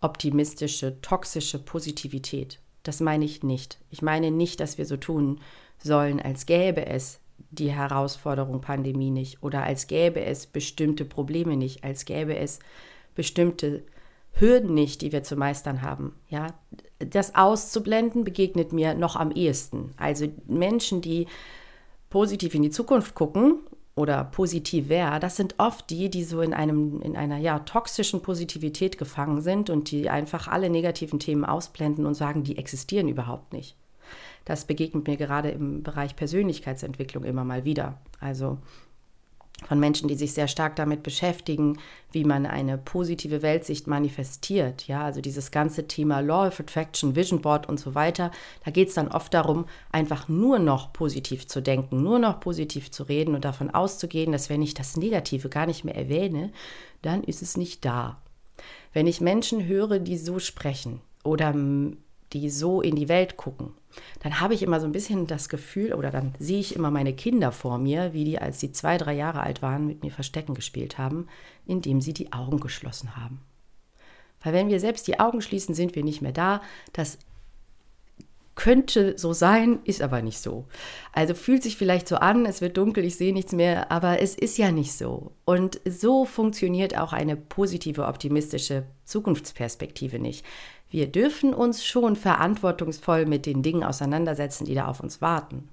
optimistische, 0.00 1.00
toxische 1.00 1.58
Positivität. 1.58 2.60
Das 2.82 3.00
meine 3.00 3.24
ich 3.24 3.42
nicht. 3.42 3.78
Ich 3.90 4.02
meine 4.02 4.30
nicht, 4.30 4.60
dass 4.60 4.76
wir 4.76 4.84
so 4.84 4.96
tun 4.96 5.40
sollen, 5.78 6.20
als 6.20 6.46
gäbe 6.46 6.86
es 6.86 7.20
die 7.50 7.72
Herausforderung 7.72 8.60
Pandemie 8.60 9.10
nicht 9.10 9.42
oder 9.42 9.62
als 9.62 9.86
gäbe 9.86 10.24
es 10.24 10.46
bestimmte 10.46 11.04
Probleme 11.04 11.56
nicht, 11.56 11.84
als 11.84 12.04
gäbe 12.04 12.36
es 12.36 12.58
bestimmte 13.14 13.84
Hürden 14.32 14.74
nicht, 14.74 15.00
die 15.02 15.12
wir 15.12 15.22
zu 15.22 15.36
meistern 15.36 15.82
haben. 15.82 16.14
Ja, 16.28 16.48
das 16.98 17.34
auszublenden 17.34 18.24
begegnet 18.24 18.72
mir 18.72 18.94
noch 18.94 19.16
am 19.16 19.30
ehesten. 19.30 19.94
Also 19.96 20.26
Menschen, 20.46 21.00
die 21.00 21.26
positiv 22.14 22.54
in 22.54 22.62
die 22.62 22.70
Zukunft 22.70 23.16
gucken 23.16 23.56
oder 23.96 24.22
positiv 24.22 24.88
wäre, 24.88 25.18
das 25.18 25.34
sind 25.34 25.56
oft 25.58 25.90
die, 25.90 26.08
die 26.10 26.22
so 26.22 26.42
in 26.42 26.54
einem 26.54 27.02
in 27.02 27.16
einer 27.16 27.38
ja 27.38 27.58
toxischen 27.58 28.22
Positivität 28.22 28.98
gefangen 28.98 29.40
sind 29.40 29.68
und 29.68 29.90
die 29.90 30.08
einfach 30.08 30.46
alle 30.46 30.70
negativen 30.70 31.18
Themen 31.18 31.44
ausblenden 31.44 32.06
und 32.06 32.14
sagen, 32.14 32.44
die 32.44 32.56
existieren 32.56 33.08
überhaupt 33.08 33.52
nicht. 33.52 33.76
Das 34.44 34.64
begegnet 34.64 35.08
mir 35.08 35.16
gerade 35.16 35.48
im 35.50 35.82
Bereich 35.82 36.14
Persönlichkeitsentwicklung 36.14 37.24
immer 37.24 37.42
mal 37.42 37.64
wieder. 37.64 37.98
Also 38.20 38.58
von 39.66 39.80
Menschen, 39.80 40.08
die 40.08 40.14
sich 40.14 40.32
sehr 40.32 40.48
stark 40.48 40.76
damit 40.76 41.02
beschäftigen, 41.02 41.78
wie 42.12 42.24
man 42.24 42.44
eine 42.46 42.76
positive 42.76 43.42
Weltsicht 43.42 43.86
manifestiert. 43.86 44.86
Ja, 44.86 45.02
also 45.04 45.20
dieses 45.20 45.50
ganze 45.50 45.86
Thema 45.86 46.20
Law 46.20 46.48
of 46.48 46.60
Attraction, 46.60 47.16
Vision 47.16 47.40
Board 47.40 47.68
und 47.68 47.80
so 47.80 47.94
weiter. 47.94 48.30
Da 48.64 48.70
geht 48.70 48.88
es 48.88 48.94
dann 48.94 49.08
oft 49.08 49.32
darum, 49.32 49.66
einfach 49.90 50.28
nur 50.28 50.58
noch 50.58 50.92
positiv 50.92 51.46
zu 51.46 51.62
denken, 51.62 52.02
nur 52.02 52.18
noch 52.18 52.40
positiv 52.40 52.90
zu 52.90 53.04
reden 53.04 53.34
und 53.34 53.44
davon 53.44 53.70
auszugehen, 53.70 54.32
dass 54.32 54.50
wenn 54.50 54.62
ich 54.62 54.74
das 54.74 54.96
Negative 54.96 55.48
gar 55.48 55.66
nicht 55.66 55.84
mehr 55.84 55.96
erwähne, 55.96 56.52
dann 57.02 57.22
ist 57.22 57.42
es 57.42 57.56
nicht 57.56 57.84
da. 57.84 58.20
Wenn 58.92 59.06
ich 59.06 59.20
Menschen 59.20 59.66
höre, 59.66 59.98
die 59.98 60.18
so 60.18 60.38
sprechen 60.38 61.00
oder 61.24 61.52
die 62.34 62.50
so 62.50 62.80
in 62.80 62.96
die 62.96 63.08
Welt 63.08 63.36
gucken, 63.36 63.72
dann 64.20 64.40
habe 64.40 64.54
ich 64.54 64.62
immer 64.62 64.80
so 64.80 64.86
ein 64.86 64.92
bisschen 64.92 65.26
das 65.26 65.48
Gefühl, 65.48 65.94
oder 65.94 66.10
dann 66.10 66.34
sehe 66.38 66.60
ich 66.60 66.74
immer 66.74 66.90
meine 66.90 67.14
Kinder 67.14 67.52
vor 67.52 67.78
mir, 67.78 68.12
wie 68.12 68.24
die, 68.24 68.38
als 68.38 68.60
sie 68.60 68.72
zwei, 68.72 68.98
drei 68.98 69.14
Jahre 69.14 69.40
alt 69.40 69.62
waren, 69.62 69.86
mit 69.86 70.02
mir 70.02 70.10
Verstecken 70.10 70.54
gespielt 70.54 70.98
haben, 70.98 71.28
indem 71.66 72.00
sie 72.00 72.12
die 72.12 72.32
Augen 72.32 72.60
geschlossen 72.60 73.16
haben. 73.16 73.40
Weil 74.42 74.52
wenn 74.52 74.68
wir 74.68 74.80
selbst 74.80 75.06
die 75.06 75.20
Augen 75.20 75.40
schließen, 75.40 75.74
sind 75.74 75.94
wir 75.94 76.04
nicht 76.04 76.20
mehr 76.20 76.32
da. 76.32 76.60
Das 76.92 77.18
könnte 78.56 79.18
so 79.18 79.32
sein, 79.32 79.80
ist 79.84 80.02
aber 80.02 80.22
nicht 80.22 80.38
so. 80.38 80.66
Also 81.12 81.34
fühlt 81.34 81.62
sich 81.62 81.76
vielleicht 81.76 82.06
so 82.06 82.16
an, 82.16 82.46
es 82.46 82.60
wird 82.60 82.76
dunkel, 82.76 83.04
ich 83.04 83.16
sehe 83.16 83.32
nichts 83.32 83.52
mehr, 83.52 83.90
aber 83.90 84.20
es 84.20 84.34
ist 84.36 84.58
ja 84.58 84.70
nicht 84.70 84.92
so. 84.92 85.32
Und 85.44 85.80
so 85.88 86.24
funktioniert 86.24 86.96
auch 86.96 87.12
eine 87.12 87.36
positive, 87.36 88.06
optimistische 88.06 88.84
Zukunftsperspektive 89.04 90.18
nicht. 90.18 90.44
Wir 90.94 91.08
dürfen 91.08 91.54
uns 91.54 91.84
schon 91.84 92.14
verantwortungsvoll 92.14 93.26
mit 93.26 93.46
den 93.46 93.64
Dingen 93.64 93.82
auseinandersetzen, 93.82 94.64
die 94.64 94.76
da 94.76 94.86
auf 94.86 95.00
uns 95.00 95.20
warten. 95.20 95.68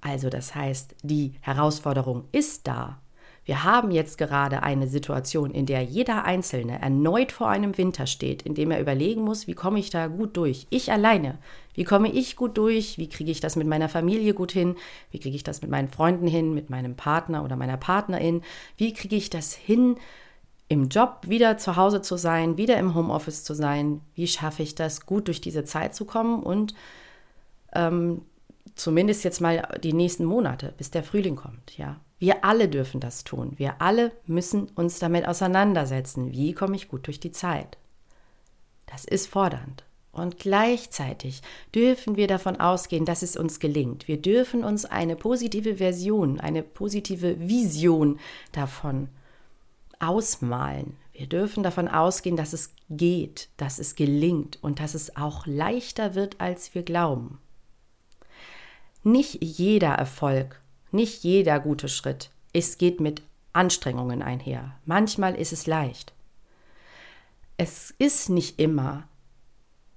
Also 0.00 0.30
das 0.30 0.54
heißt, 0.54 0.94
die 1.02 1.32
Herausforderung 1.40 2.22
ist 2.30 2.68
da. 2.68 3.00
Wir 3.44 3.64
haben 3.64 3.90
jetzt 3.90 4.16
gerade 4.16 4.62
eine 4.62 4.86
Situation, 4.86 5.50
in 5.50 5.66
der 5.66 5.82
jeder 5.82 6.24
Einzelne 6.24 6.80
erneut 6.80 7.32
vor 7.32 7.48
einem 7.48 7.76
Winter 7.76 8.06
steht, 8.06 8.42
in 8.42 8.54
dem 8.54 8.70
er 8.70 8.80
überlegen 8.80 9.22
muss, 9.22 9.48
wie 9.48 9.54
komme 9.54 9.80
ich 9.80 9.90
da 9.90 10.06
gut 10.06 10.36
durch? 10.36 10.68
Ich 10.70 10.92
alleine. 10.92 11.38
Wie 11.74 11.82
komme 11.82 12.08
ich 12.08 12.36
gut 12.36 12.56
durch? 12.56 12.98
Wie 12.98 13.08
kriege 13.08 13.32
ich 13.32 13.40
das 13.40 13.56
mit 13.56 13.66
meiner 13.66 13.88
Familie 13.88 14.32
gut 14.32 14.52
hin? 14.52 14.76
Wie 15.10 15.18
kriege 15.18 15.34
ich 15.34 15.42
das 15.42 15.60
mit 15.60 15.72
meinen 15.72 15.88
Freunden 15.88 16.28
hin, 16.28 16.54
mit 16.54 16.70
meinem 16.70 16.94
Partner 16.94 17.42
oder 17.42 17.56
meiner 17.56 17.78
Partnerin? 17.78 18.42
Wie 18.76 18.92
kriege 18.92 19.16
ich 19.16 19.28
das 19.28 19.54
hin, 19.54 19.96
im 20.68 20.88
Job 20.88 21.20
wieder 21.26 21.58
zu 21.58 21.76
Hause 21.76 22.02
zu 22.02 22.16
sein, 22.16 22.56
wieder 22.56 22.78
im 22.78 22.94
Homeoffice 22.94 23.44
zu 23.44 23.54
sein? 23.54 24.00
Wie 24.14 24.26
schaffe 24.26 24.62
ich 24.62 24.74
das, 24.74 25.06
gut 25.06 25.28
durch 25.28 25.40
diese 25.40 25.64
Zeit 25.64 25.94
zu 25.94 26.04
kommen 26.04 26.42
und 26.42 26.74
ähm, 27.74 28.22
zumindest 28.74 29.24
jetzt 29.24 29.40
mal 29.40 29.78
die 29.82 29.92
nächsten 29.92 30.24
Monate, 30.24 30.72
bis 30.76 30.90
der 30.90 31.04
Frühling 31.04 31.36
kommt, 31.36 31.76
ja? 31.76 32.00
Wir 32.18 32.44
alle 32.44 32.68
dürfen 32.68 33.00
das 33.00 33.24
tun. 33.24 33.52
Wir 33.56 33.82
alle 33.82 34.12
müssen 34.26 34.68
uns 34.76 34.98
damit 34.98 35.28
auseinandersetzen. 35.28 36.32
Wie 36.32 36.54
komme 36.54 36.76
ich 36.76 36.88
gut 36.88 37.06
durch 37.06 37.20
die 37.20 37.32
Zeit? 37.32 37.76
Das 38.86 39.04
ist 39.04 39.26
fordernd. 39.26 39.84
Und 40.10 40.38
gleichzeitig 40.38 41.42
dürfen 41.74 42.16
wir 42.16 42.28
davon 42.28 42.60
ausgehen, 42.60 43.04
dass 43.04 43.22
es 43.22 43.36
uns 43.36 43.58
gelingt. 43.58 44.06
Wir 44.06 44.22
dürfen 44.22 44.64
uns 44.64 44.84
eine 44.84 45.16
positive 45.16 45.76
Version, 45.76 46.40
eine 46.40 46.62
positive 46.62 47.40
Vision 47.40 48.20
davon 48.52 49.08
ausmalen. 50.00 50.96
Wir 51.12 51.26
dürfen 51.28 51.62
davon 51.62 51.88
ausgehen, 51.88 52.36
dass 52.36 52.52
es 52.52 52.74
geht, 52.90 53.48
dass 53.56 53.78
es 53.78 53.94
gelingt 53.94 54.58
und 54.62 54.80
dass 54.80 54.94
es 54.94 55.16
auch 55.16 55.46
leichter 55.46 56.14
wird, 56.14 56.40
als 56.40 56.74
wir 56.74 56.82
glauben. 56.82 57.38
Nicht 59.02 59.42
jeder 59.42 59.94
Erfolg 59.94 60.60
nicht 60.94 61.24
jeder 61.24 61.58
gute 61.58 61.88
Schritt. 61.88 62.30
Es 62.52 62.78
geht 62.78 63.00
mit 63.00 63.22
Anstrengungen 63.52 64.22
einher. 64.22 64.76
Manchmal 64.84 65.34
ist 65.34 65.52
es 65.52 65.66
leicht. 65.66 66.12
Es 67.56 67.90
ist 67.98 68.30
nicht 68.30 68.60
immer 68.60 69.08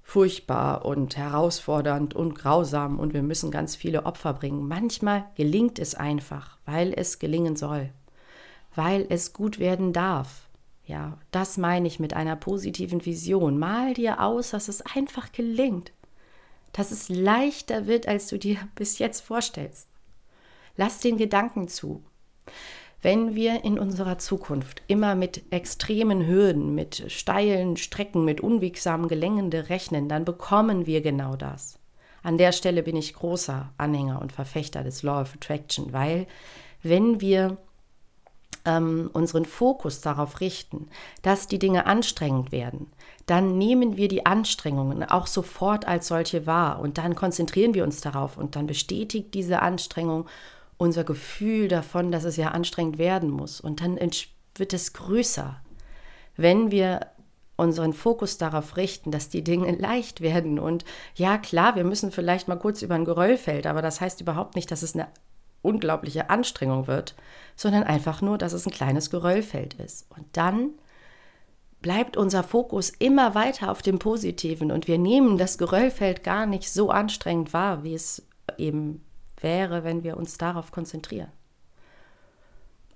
furchtbar 0.02 0.86
und 0.86 1.16
herausfordernd 1.16 2.16
und 2.16 2.34
grausam 2.34 2.98
und 2.98 3.14
wir 3.14 3.22
müssen 3.22 3.52
ganz 3.52 3.76
viele 3.76 4.08
Opfer 4.08 4.34
bringen. 4.34 4.68
Manchmal 4.68 5.26
gelingt 5.36 5.78
es 5.78 5.94
einfach, 5.94 6.58
weil 6.66 6.94
es 6.94 7.20
gelingen 7.20 7.56
soll, 7.56 7.92
weil 8.78 9.08
es 9.10 9.34
gut 9.34 9.58
werden 9.60 9.92
darf. 9.92 10.48
Ja, 10.86 11.18
das 11.32 11.58
meine 11.58 11.88
ich 11.88 12.00
mit 12.00 12.14
einer 12.14 12.36
positiven 12.36 13.06
Vision. 13.06 13.58
Mal 13.58 13.96
dir 13.96 14.22
aus, 14.22 14.52
dass 14.52 14.68
es 14.70 14.82
einfach 14.82 15.32
gelingt, 15.32 15.92
dass 16.72 16.92
es 16.92 17.10
leichter 17.10 17.88
wird, 17.88 18.08
als 18.08 18.28
du 18.28 18.38
dir 18.38 18.58
bis 18.76 19.00
jetzt 19.00 19.22
vorstellst. 19.22 19.90
Lass 20.78 21.00
den 21.00 21.18
Gedanken 21.18 21.68
zu. 21.68 22.04
Wenn 23.02 23.36
wir 23.36 23.64
in 23.64 23.80
unserer 23.80 24.18
Zukunft 24.20 24.82
immer 24.88 25.16
mit 25.16 25.52
extremen 25.52 26.26
Hürden, 26.26 26.74
mit 26.76 27.12
steilen 27.12 27.78
Strecken, 27.78 28.26
mit 28.26 28.42
unwegsamen 28.42 29.08
Gelände 29.08 29.70
rechnen, 29.70 30.08
dann 30.08 30.24
bekommen 30.24 30.86
wir 30.86 31.02
genau 31.02 31.36
das. 31.36 31.80
An 32.24 32.38
der 32.38 32.52
Stelle 32.52 32.84
bin 32.84 32.96
ich 32.96 33.14
großer 33.14 33.74
Anhänger 33.78 34.22
und 34.22 34.32
Verfechter 34.32 34.84
des 34.84 35.04
Law 35.04 35.22
of 35.22 35.36
Attraction, 35.36 35.94
weil 35.94 36.28
wenn 36.84 37.22
wir 37.22 37.58
ähm, 38.68 39.10
unseren 39.14 39.46
Fokus 39.46 40.02
darauf 40.02 40.42
richten, 40.42 40.90
dass 41.24 41.48
die 41.48 41.58
Dinge 41.58 41.86
anstrengend 41.88 42.52
werden, 42.52 42.92
dann 43.26 43.58
nehmen 43.58 43.98
wir 43.98 44.10
die 44.10 44.26
Anstrengungen 44.26 45.04
auch 45.04 45.26
sofort 45.26 45.88
als 45.88 46.08
solche 46.08 46.46
wahr 46.46 46.80
und 46.80 46.98
dann 46.98 47.16
konzentrieren 47.16 47.74
wir 47.74 47.84
uns 47.84 48.02
darauf 48.02 48.38
und 48.38 48.56
dann 48.56 48.68
bestätigt 48.68 49.34
diese 49.34 49.62
Anstrengung 49.62 50.28
unser 50.78 51.04
Gefühl 51.04 51.70
davon, 51.70 52.12
dass 52.12 52.26
es 52.26 52.38
ja 52.38 52.50
anstrengend 52.50 52.98
werden 52.98 53.30
muss. 53.30 53.60
Und 53.60 53.82
dann 53.82 53.98
wird 54.56 54.74
es 54.74 54.94
größer, 54.94 55.60
wenn 56.36 56.70
wir 56.70 57.08
unseren 57.56 57.94
Fokus 57.94 58.38
darauf 58.38 58.78
richten, 58.78 59.10
dass 59.10 59.30
die 59.30 59.44
Dinge 59.44 59.72
leicht 59.80 60.22
werden. 60.22 60.60
Und 60.60 60.86
ja, 61.16 61.38
klar, 61.38 61.76
wir 61.76 61.84
müssen 61.84 62.12
vielleicht 62.12 62.48
mal 62.48 62.60
kurz 62.60 62.82
über 62.82 62.96
ein 62.96 63.06
Geröllfeld, 63.06 63.66
aber 63.66 63.82
das 63.82 64.02
heißt 64.02 64.22
überhaupt 64.22 64.56
nicht, 64.56 64.70
dass 64.70 64.84
es 64.84 64.94
eine 64.94 65.08
unglaubliche 65.62 66.30
Anstrengung 66.30 66.88
wird, 66.88 67.16
sondern 67.56 67.84
einfach 67.84 68.22
nur, 68.22 68.38
dass 68.38 68.54
es 68.54 68.66
ein 68.66 68.72
kleines 68.72 69.10
Geröllfeld 69.10 69.74
ist. 69.76 70.06
Und 70.16 70.26
dann 70.34 70.72
bleibt 71.82 72.18
unser 72.18 72.44
Fokus 72.44 72.90
immer 72.90 73.36
weiter 73.36 73.72
auf 73.72 73.82
dem 73.82 74.00
Positiven 74.00 74.72
und 74.72 74.88
wir 74.88 74.98
nehmen 74.98 75.38
das 75.38 75.58
Geröllfeld 75.58 76.24
gar 76.24 76.46
nicht 76.46 76.72
so 76.72 76.90
anstrengend 76.90 77.54
wahr, 77.54 77.84
wie 77.84 77.94
es 77.94 78.26
eben 78.58 79.04
wäre, 79.40 79.84
wenn 79.84 80.04
wir 80.04 80.18
uns 80.18 80.38
darauf 80.38 80.72
konzentrieren. 80.72 81.32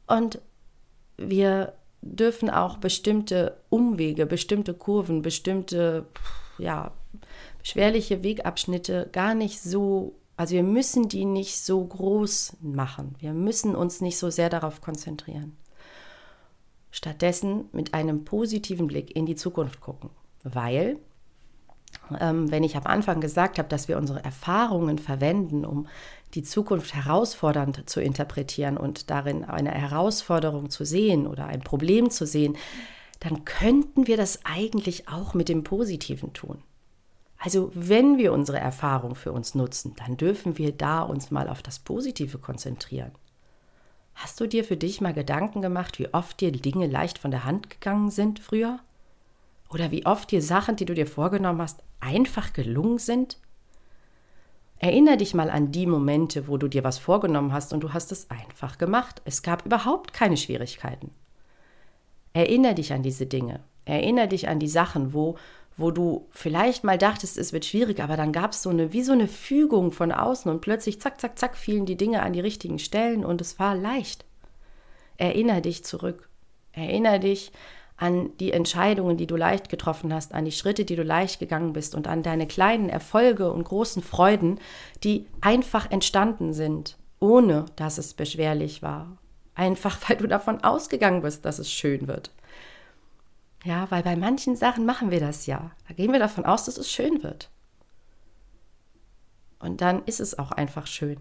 Und 0.08 0.42
wir 1.18 1.74
dürfen 2.02 2.50
auch 2.50 2.78
bestimmte 2.78 3.58
Umwege, 3.70 4.26
bestimmte 4.26 4.74
Kurven, 4.74 5.22
bestimmte 5.22 6.08
ja, 6.58 6.92
beschwerliche 7.60 8.24
Wegabschnitte 8.24 9.10
gar 9.12 9.36
nicht 9.36 9.62
so, 9.62 10.16
also 10.42 10.56
wir 10.56 10.64
müssen 10.64 11.08
die 11.08 11.26
nicht 11.26 11.60
so 11.60 11.86
groß 11.86 12.58
machen. 12.62 13.14
Wir 13.20 13.32
müssen 13.32 13.76
uns 13.76 14.02
nicht 14.02 14.18
so 14.18 14.32
sehr 14.32 14.50
darauf 14.50 14.82
konzentrieren. 14.82 15.56
Stattdessen 16.90 17.66
mit 17.74 17.94
einem 17.94 18.26
positiven 18.26 18.88
Blick 18.88 19.16
in 19.16 19.28
die 19.28 19.36
Zukunft 19.36 19.82
gucken, 19.82 20.10
weil 20.44 20.98
ähm, 22.20 22.50
wenn 22.50 22.64
ich 22.64 22.76
am 22.76 22.88
Anfang 22.88 23.22
gesagt 23.22 23.60
habe, 23.60 23.70
dass 23.70 23.88
wir 23.88 24.00
unsere 24.00 24.24
Erfahrungen 24.24 24.98
verwenden, 24.98 25.64
um 25.64 25.88
die 26.34 26.42
Zukunft 26.42 26.96
herausfordernd 26.96 27.88
zu 27.88 28.02
interpretieren 28.02 28.78
und 28.78 29.12
darin 29.12 29.46
eine 29.46 29.70
Herausforderung 29.70 30.72
zu 30.72 30.86
sehen 30.86 31.28
oder 31.28 31.46
ein 31.46 31.62
Problem 31.62 32.10
zu 32.10 32.26
sehen, 32.26 32.58
dann 33.20 33.46
könnten 33.46 34.08
wir 34.08 34.18
das 34.18 34.44
eigentlich 34.44 35.08
auch 35.08 35.36
mit 35.36 35.50
dem 35.50 35.64
Positiven 35.64 36.34
tun. 36.34 36.64
Also 37.44 37.72
wenn 37.74 38.20
wir 38.20 38.34
unsere 38.34 38.60
Erfahrung 38.60 39.16
für 39.16 39.32
uns 39.32 39.56
nutzen, 39.56 39.96
dann 39.96 40.16
dürfen 40.16 40.60
wir 40.60 40.74
da 40.74 41.02
uns 41.02 41.32
mal 41.32 41.50
auf 41.50 41.64
das 41.64 41.80
Positive 41.80 42.38
konzentrieren. 42.38 43.12
Hast 44.14 44.40
du 44.40 44.46
dir 44.46 44.64
für 44.64 44.78
dich 44.78 45.02
mal 45.02 45.16
Gedanken 45.16 45.60
gemacht, 45.60 45.98
wie 45.98 46.14
oft 46.14 46.40
dir 46.40 46.52
Dinge 46.52 46.86
leicht 46.86 47.18
von 47.18 47.32
der 47.32 47.44
Hand 47.44 47.72
gegangen 47.72 48.12
sind 48.12 48.40
früher? 48.40 48.80
Oder 49.72 49.90
wie 49.90 50.06
oft 50.06 50.30
dir 50.30 50.44
Sachen, 50.44 50.76
die 50.76 50.86
du 50.86 50.94
dir 50.94 51.08
vorgenommen 51.08 51.64
hast, 51.64 51.82
einfach 52.00 52.54
gelungen 52.54 53.00
sind? 53.00 53.40
Erinner 54.78 55.18
dich 55.18 55.34
mal 55.34 55.50
an 55.50 55.72
die 55.72 55.88
Momente, 55.88 56.48
wo 56.48 56.58
du 56.58 56.68
dir 56.68 56.84
was 56.84 57.00
vorgenommen 57.00 57.54
hast 57.54 57.74
und 57.74 57.80
du 57.80 57.92
hast 57.92 58.12
es 58.12 58.30
einfach 58.30 58.78
gemacht. 58.78 59.24
Es 59.26 59.42
gab 59.42 59.66
überhaupt 59.66 60.14
keine 60.14 60.38
Schwierigkeiten. 60.38 61.10
Erinner 62.34 62.76
dich 62.76 62.94
an 62.94 63.02
diese 63.02 63.26
Dinge. 63.26 63.62
Erinner 63.86 64.28
dich 64.28 64.48
an 64.48 64.60
die 64.60 64.68
Sachen, 64.68 65.14
wo, 65.14 65.38
wo 65.78 65.92
du 65.92 66.28
vielleicht 66.32 66.84
mal 66.84 66.98
dachtest, 66.98 67.38
es 67.38 67.54
wird 67.54 67.66
schwierig, 67.66 68.02
aber 68.02 68.18
dann 68.18 68.32
gab 68.32 68.52
es 68.52 68.62
so 68.62 68.70
eine, 68.70 68.94
wie 68.94 69.04
so 69.04 69.14
eine 69.14 69.28
Fügung 69.28 69.92
von 69.92 70.12
außen 70.12 70.52
und 70.52 70.62
plötzlich 70.62 71.00
zack, 71.00 71.20
zack, 71.20 71.40
zack 71.40 71.58
fielen 71.58 71.86
die 71.86 71.98
Dinge 71.98 72.22
an 72.24 72.34
die 72.34 72.40
richtigen 72.40 72.80
Stellen 72.80 73.26
und 73.26 73.42
es 73.42 73.60
war 73.60 73.76
leicht. 73.76 74.26
Erinner 75.18 75.62
dich 75.62 75.84
zurück. 75.84 76.30
Erinner 76.74 77.20
dich 77.20 77.52
an 78.02 78.32
die 78.40 78.52
Entscheidungen, 78.52 79.18
die 79.18 79.28
du 79.28 79.36
leicht 79.36 79.70
getroffen 79.70 80.14
hast, 80.14 80.34
an 80.34 80.46
die 80.46 80.52
Schritte, 80.52 80.86
die 80.86 80.96
du 80.96 81.04
leicht 81.04 81.40
gegangen 81.40 81.74
bist 81.74 81.94
und 81.94 82.08
an 82.08 82.24
deine 82.24 82.48
kleinen 82.48 82.90
Erfolge 82.90 83.52
und 83.52 83.64
großen 83.64 84.02
Freuden, 84.02 84.60
die 85.04 85.28
einfach 85.40 85.92
entstanden 85.92 86.54
sind, 86.54 86.98
ohne 87.20 87.66
dass 87.76 88.00
es 88.00 88.16
beschwerlich 88.16 88.82
war. 88.82 89.18
Einfach 89.54 89.98
weil 90.10 90.18
du 90.18 90.28
davon 90.28 90.64
ausgegangen 90.64 91.22
bist, 91.22 91.46
dass 91.46 91.60
es 91.60 91.72
schön 91.72 92.08
wird. 92.08 92.32
Ja, 93.64 93.90
weil 93.92 94.04
bei 94.04 94.16
manchen 94.16 94.56
Sachen 94.56 94.86
machen 94.86 95.12
wir 95.12 95.20
das 95.20 95.46
ja. 95.46 95.72
Da 95.88 95.94
gehen 95.94 96.12
wir 96.12 96.20
davon 96.20 96.46
aus, 96.46 96.66
dass 96.66 96.78
es 96.78 96.92
schön 96.92 97.22
wird. 97.24 97.50
Und 99.60 99.82
dann 99.82 100.04
ist 100.06 100.20
es 100.20 100.40
auch 100.40 100.52
einfach 100.52 100.88
schön. 100.88 101.20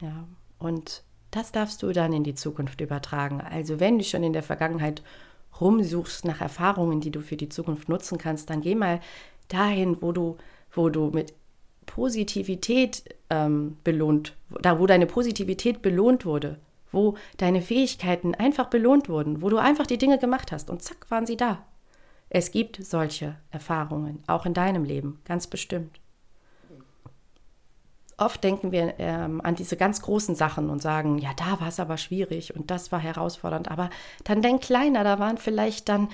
Ja, 0.00 0.28
und 0.58 1.02
das 1.30 1.52
darfst 1.52 1.82
du 1.82 1.92
dann 1.92 2.12
in 2.12 2.24
die 2.24 2.34
Zukunft 2.34 2.80
übertragen. 2.80 3.40
Also 3.40 3.80
wenn 3.80 3.98
du 3.98 4.04
schon 4.04 4.22
in 4.22 4.32
der 4.32 4.42
Vergangenheit 4.42 5.02
rumsuchst 5.60 6.24
nach 6.24 6.40
Erfahrungen, 6.40 7.00
die 7.00 7.10
du 7.10 7.20
für 7.20 7.36
die 7.36 7.48
Zukunft 7.48 7.88
nutzen 7.88 8.18
kannst, 8.18 8.50
dann 8.50 8.60
geh 8.60 8.74
mal 8.74 9.00
dahin, 9.48 10.00
wo 10.02 10.12
du, 10.12 10.36
wo 10.70 10.90
du 10.90 11.10
mit 11.10 11.34
Positivität 11.86 13.16
ähm, 13.30 13.78
belohnt, 13.82 14.36
da 14.60 14.78
wo 14.78 14.86
deine 14.86 15.06
Positivität 15.06 15.82
belohnt 15.82 16.26
wurde, 16.26 16.58
wo 16.90 17.16
deine 17.36 17.62
Fähigkeiten 17.62 18.34
einfach 18.34 18.66
belohnt 18.66 19.08
wurden, 19.08 19.42
wo 19.42 19.48
du 19.48 19.58
einfach 19.58 19.86
die 19.86 19.98
Dinge 19.98 20.18
gemacht 20.18 20.52
hast 20.52 20.70
und 20.70 20.82
zack 20.82 21.10
waren 21.10 21.26
sie 21.26 21.36
da. 21.36 21.64
Es 22.30 22.50
gibt 22.50 22.84
solche 22.84 23.36
Erfahrungen, 23.50 24.22
auch 24.26 24.44
in 24.44 24.54
deinem 24.54 24.84
Leben, 24.84 25.20
ganz 25.24 25.46
bestimmt 25.46 26.00
oft 28.18 28.42
denken 28.44 28.72
wir 28.72 28.94
ähm, 28.98 29.40
an 29.42 29.54
diese 29.54 29.76
ganz 29.76 30.02
großen 30.02 30.34
Sachen 30.34 30.68
und 30.68 30.82
sagen, 30.82 31.18
ja, 31.18 31.30
da 31.34 31.60
war 31.60 31.68
es 31.68 31.80
aber 31.80 31.96
schwierig 31.96 32.54
und 32.54 32.70
das 32.70 32.92
war 32.92 32.98
herausfordernd. 32.98 33.70
Aber 33.70 33.88
dann 34.24 34.42
denk 34.42 34.62
kleiner, 34.62 35.04
da 35.04 35.18
waren 35.18 35.38
vielleicht 35.38 35.88
dann 35.88 36.08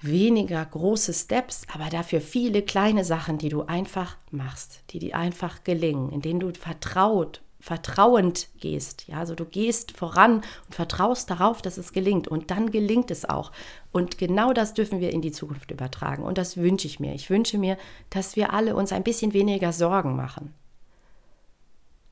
weniger 0.00 0.64
große 0.64 1.14
Steps, 1.14 1.62
aber 1.72 1.88
dafür 1.88 2.20
viele 2.20 2.62
kleine 2.62 3.04
Sachen, 3.04 3.38
die 3.38 3.48
du 3.48 3.62
einfach 3.62 4.16
machst, 4.30 4.82
die 4.90 4.98
dir 4.98 5.16
einfach 5.16 5.64
gelingen, 5.64 6.10
in 6.10 6.20
denen 6.20 6.40
du 6.40 6.52
vertraut, 6.52 7.40
vertrauend 7.62 8.48
gehst. 8.58 9.06
Ja, 9.06 9.18
also 9.18 9.36
du 9.36 9.44
gehst 9.44 9.96
voran 9.96 10.42
und 10.66 10.74
vertraust 10.74 11.30
darauf, 11.30 11.62
dass 11.62 11.78
es 11.78 11.92
gelingt 11.92 12.26
und 12.26 12.50
dann 12.50 12.72
gelingt 12.72 13.12
es 13.12 13.24
auch. 13.24 13.52
Und 13.92 14.18
genau 14.18 14.52
das 14.52 14.74
dürfen 14.74 14.98
wir 14.98 15.12
in 15.12 15.22
die 15.22 15.30
Zukunft 15.30 15.70
übertragen 15.70 16.24
und 16.24 16.38
das 16.38 16.56
wünsche 16.56 16.88
ich 16.88 16.98
mir. 16.98 17.14
Ich 17.14 17.30
wünsche 17.30 17.58
mir, 17.58 17.78
dass 18.10 18.34
wir 18.34 18.52
alle 18.52 18.74
uns 18.74 18.90
ein 18.90 19.04
bisschen 19.04 19.32
weniger 19.32 19.72
Sorgen 19.72 20.16
machen. 20.16 20.52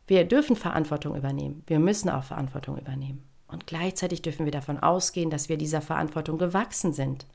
Wir 0.07 0.25
dürfen 0.25 0.55
Verantwortung 0.55 1.17
übernehmen. 1.17 1.65
Wir 1.67 1.81
müssen 1.81 2.11
auch 2.11 2.23
Verantwortung 2.23 2.79
übernehmen. 2.79 3.25
Und 3.49 3.67
gleichzeitig 3.67 4.23
dürfen 4.23 4.45
wir 4.45 4.53
davon 4.53 4.79
ausgehen, 4.79 5.31
dass 5.31 5.49
wir 5.49 5.59
dieser 5.59 5.81
Verantwortung 5.81 6.39
gewachsen 6.39 6.93
sind. 6.93 7.27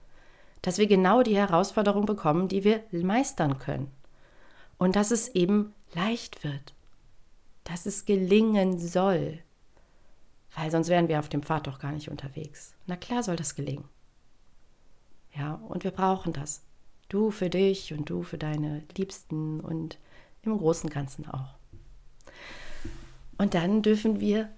Dass 0.61 0.77
wir 0.77 0.87
genau 0.87 1.21
die 1.21 1.35
Herausforderung 1.35 2.05
bekommen, 2.05 2.47
die 2.47 2.63
wir 2.63 2.81
meistern 2.91 3.59
können. 3.59 3.91
Und 4.77 4.95
dass 4.95 5.11
es 5.11 5.27
eben 5.35 5.73
leicht 5.93 6.45
wird. 6.45 6.74
Dass 7.65 7.85
es 7.85 8.05
gelingen 8.05 8.79
soll. 8.79 9.39
Weil 10.55 10.71
sonst 10.71 10.87
wären 10.87 11.09
wir 11.09 11.19
auf 11.19 11.27
dem 11.27 11.43
Pfad 11.43 11.67
doch 11.67 11.79
gar 11.79 11.91
nicht 11.91 12.09
unterwegs. 12.09 12.73
Na 12.87 12.95
klar 12.95 13.21
soll 13.21 13.35
das 13.35 13.55
gelingen. 13.55 13.83
Ja, 15.37 15.55
und 15.67 15.83
wir 15.83 15.91
brauchen 15.91 16.31
das. 16.31 16.63
Du 17.09 17.29
für 17.29 17.49
dich 17.49 17.93
und 17.93 18.09
du 18.09 18.23
für 18.23 18.37
deine 18.37 18.83
Liebsten 18.97 19.59
und 19.59 19.99
im 20.43 20.57
Großen 20.57 20.89
Ganzen 20.89 21.27
auch. 21.29 21.55
Und 23.37 23.53
dann 23.53 23.81
dürfen 23.81 24.21
wir 24.21 24.49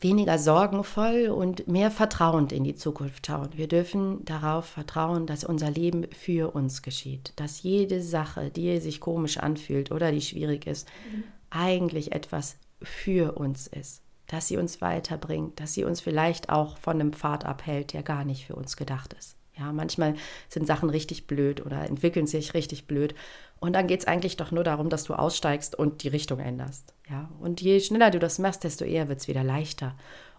weniger 0.00 0.38
sorgenvoll 0.38 1.28
und 1.28 1.66
mehr 1.66 1.90
vertrauend 1.90 2.52
in 2.52 2.64
die 2.64 2.74
Zukunft 2.74 3.26
schauen. 3.26 3.50
Wir 3.54 3.68
dürfen 3.68 4.24
darauf 4.24 4.66
vertrauen, 4.66 5.26
dass 5.26 5.44
unser 5.44 5.70
Leben 5.70 6.06
für 6.12 6.54
uns 6.54 6.82
geschieht, 6.82 7.32
dass 7.36 7.62
jede 7.62 8.02
Sache, 8.02 8.50
die 8.50 8.80
sich 8.80 9.00
komisch 9.00 9.38
anfühlt 9.38 9.90
oder 9.92 10.12
die 10.12 10.20
schwierig 10.20 10.66
ist, 10.66 10.88
mhm. 11.10 11.24
Eigentlich 11.54 12.12
etwas 12.12 12.56
für 12.82 13.38
uns 13.38 13.66
ist, 13.66 14.02
dass 14.26 14.48
sie 14.48 14.56
uns 14.56 14.80
weiterbringt, 14.80 15.60
dass 15.60 15.74
sie 15.74 15.84
uns 15.84 16.00
vielleicht 16.00 16.50
auch 16.50 16.76
von 16.78 17.00
einem 17.00 17.12
Pfad 17.12 17.44
abhält, 17.44 17.92
der 17.92 18.02
gar 18.02 18.24
nicht 18.24 18.46
für 18.46 18.56
uns 18.56 18.76
gedacht 18.76 19.14
ist. 19.14 19.36
Ja, 19.56 19.72
manchmal 19.72 20.14
sind 20.48 20.66
Sachen 20.66 20.90
richtig 20.90 21.28
blöd 21.28 21.64
oder 21.64 21.86
entwickeln 21.88 22.26
sich 22.26 22.54
richtig 22.54 22.86
blöd. 22.86 23.14
Und 23.60 23.74
dann 23.74 23.86
geht 23.86 24.00
es 24.00 24.06
eigentlich 24.06 24.36
doch 24.36 24.50
nur 24.50 24.64
darum, 24.64 24.90
dass 24.90 25.04
du 25.04 25.14
aussteigst 25.14 25.76
und 25.76 26.02
die 26.02 26.08
Richtung 26.08 26.40
änderst. 26.40 26.92
Ja, 27.08 27.30
und 27.40 27.60
je 27.60 27.78
schneller 27.80 28.10
du 28.10 28.18
das 28.18 28.40
machst, 28.40 28.64
desto 28.64 28.84
eher 28.84 29.08
wird 29.08 29.20
es 29.20 29.28
wieder 29.28 29.44
leichter. 29.44 29.94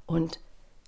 Und 0.05 0.39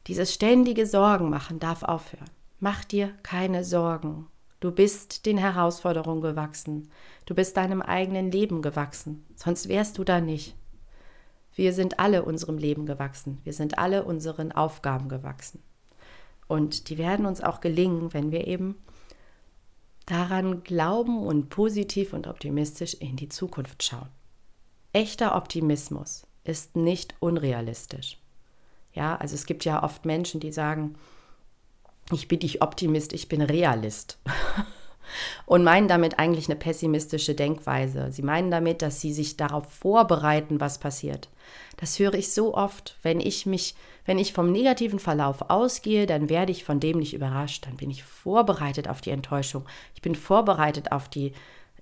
dieses 0.07 0.33
ständige 0.33 0.85
Sorgen 0.85 1.29
machen 1.29 1.59
darf 1.59 1.83
aufhören. 1.83 2.29
Mach 2.59 2.83
dir 2.83 3.13
keine 3.23 3.63
Sorgen. 3.63 4.27
Du 4.59 4.71
bist 4.71 5.25
den 5.25 5.37
Herausforderungen 5.37 6.21
gewachsen. 6.21 6.89
Du 7.25 7.35
bist 7.35 7.57
deinem 7.57 7.81
eigenen 7.81 8.31
Leben 8.31 8.61
gewachsen. 8.61 9.25
Sonst 9.35 9.67
wärst 9.67 9.97
du 9.97 10.03
da 10.03 10.19
nicht. 10.19 10.55
Wir 11.53 11.73
sind 11.73 11.99
alle 11.99 12.23
unserem 12.23 12.57
Leben 12.57 12.85
gewachsen. 12.85 13.39
Wir 13.43 13.53
sind 13.53 13.77
alle 13.77 14.03
unseren 14.03 14.51
Aufgaben 14.51 15.09
gewachsen. 15.09 15.61
Und 16.47 16.89
die 16.89 16.97
werden 16.97 17.25
uns 17.25 17.41
auch 17.41 17.61
gelingen, 17.61 18.13
wenn 18.13 18.31
wir 18.31 18.47
eben 18.47 18.75
daran 20.05 20.63
glauben 20.63 21.19
und 21.19 21.49
positiv 21.49 22.13
und 22.13 22.27
optimistisch 22.27 22.93
in 22.93 23.15
die 23.17 23.29
Zukunft 23.29 23.83
schauen. 23.83 24.09
Echter 24.93 25.35
Optimismus 25.35 26.25
ist 26.43 26.75
nicht 26.75 27.15
unrealistisch. 27.19 28.17
Ja, 28.93 29.17
also 29.17 29.35
es 29.35 29.45
gibt 29.45 29.65
ja 29.65 29.83
oft 29.83 30.05
Menschen, 30.05 30.39
die 30.39 30.51
sagen, 30.51 30.95
ich 32.11 32.27
bin 32.27 32.39
nicht 32.39 32.61
Optimist, 32.61 33.13
ich 33.13 33.27
bin 33.27 33.41
Realist. 33.41 34.19
und 35.45 35.63
meinen 35.63 35.87
damit 35.87 36.19
eigentlich 36.19 36.47
eine 36.47 36.57
pessimistische 36.57 37.35
Denkweise. 37.35 38.11
Sie 38.11 38.21
meinen 38.21 38.51
damit, 38.51 38.81
dass 38.81 39.01
sie 39.01 39.13
sich 39.13 39.37
darauf 39.37 39.65
vorbereiten, 39.71 40.59
was 40.59 40.79
passiert. 40.79 41.29
Das 41.77 41.99
höre 41.99 42.15
ich 42.15 42.33
so 42.33 42.55
oft, 42.55 42.97
wenn 43.03 43.19
ich 43.19 43.45
mich, 43.45 43.75
wenn 44.05 44.17
ich 44.17 44.33
vom 44.33 44.51
negativen 44.51 44.99
Verlauf 44.99 45.49
ausgehe, 45.49 46.05
dann 46.05 46.29
werde 46.29 46.51
ich 46.51 46.63
von 46.63 46.79
dem 46.79 46.99
nicht 46.99 47.13
überrascht, 47.13 47.65
dann 47.65 47.77
bin 47.77 47.89
ich 47.89 48.03
vorbereitet 48.03 48.87
auf 48.89 49.01
die 49.01 49.11
Enttäuschung. 49.11 49.65
Ich 49.95 50.01
bin 50.01 50.15
vorbereitet 50.15 50.91
auf 50.91 51.07
die 51.07 51.33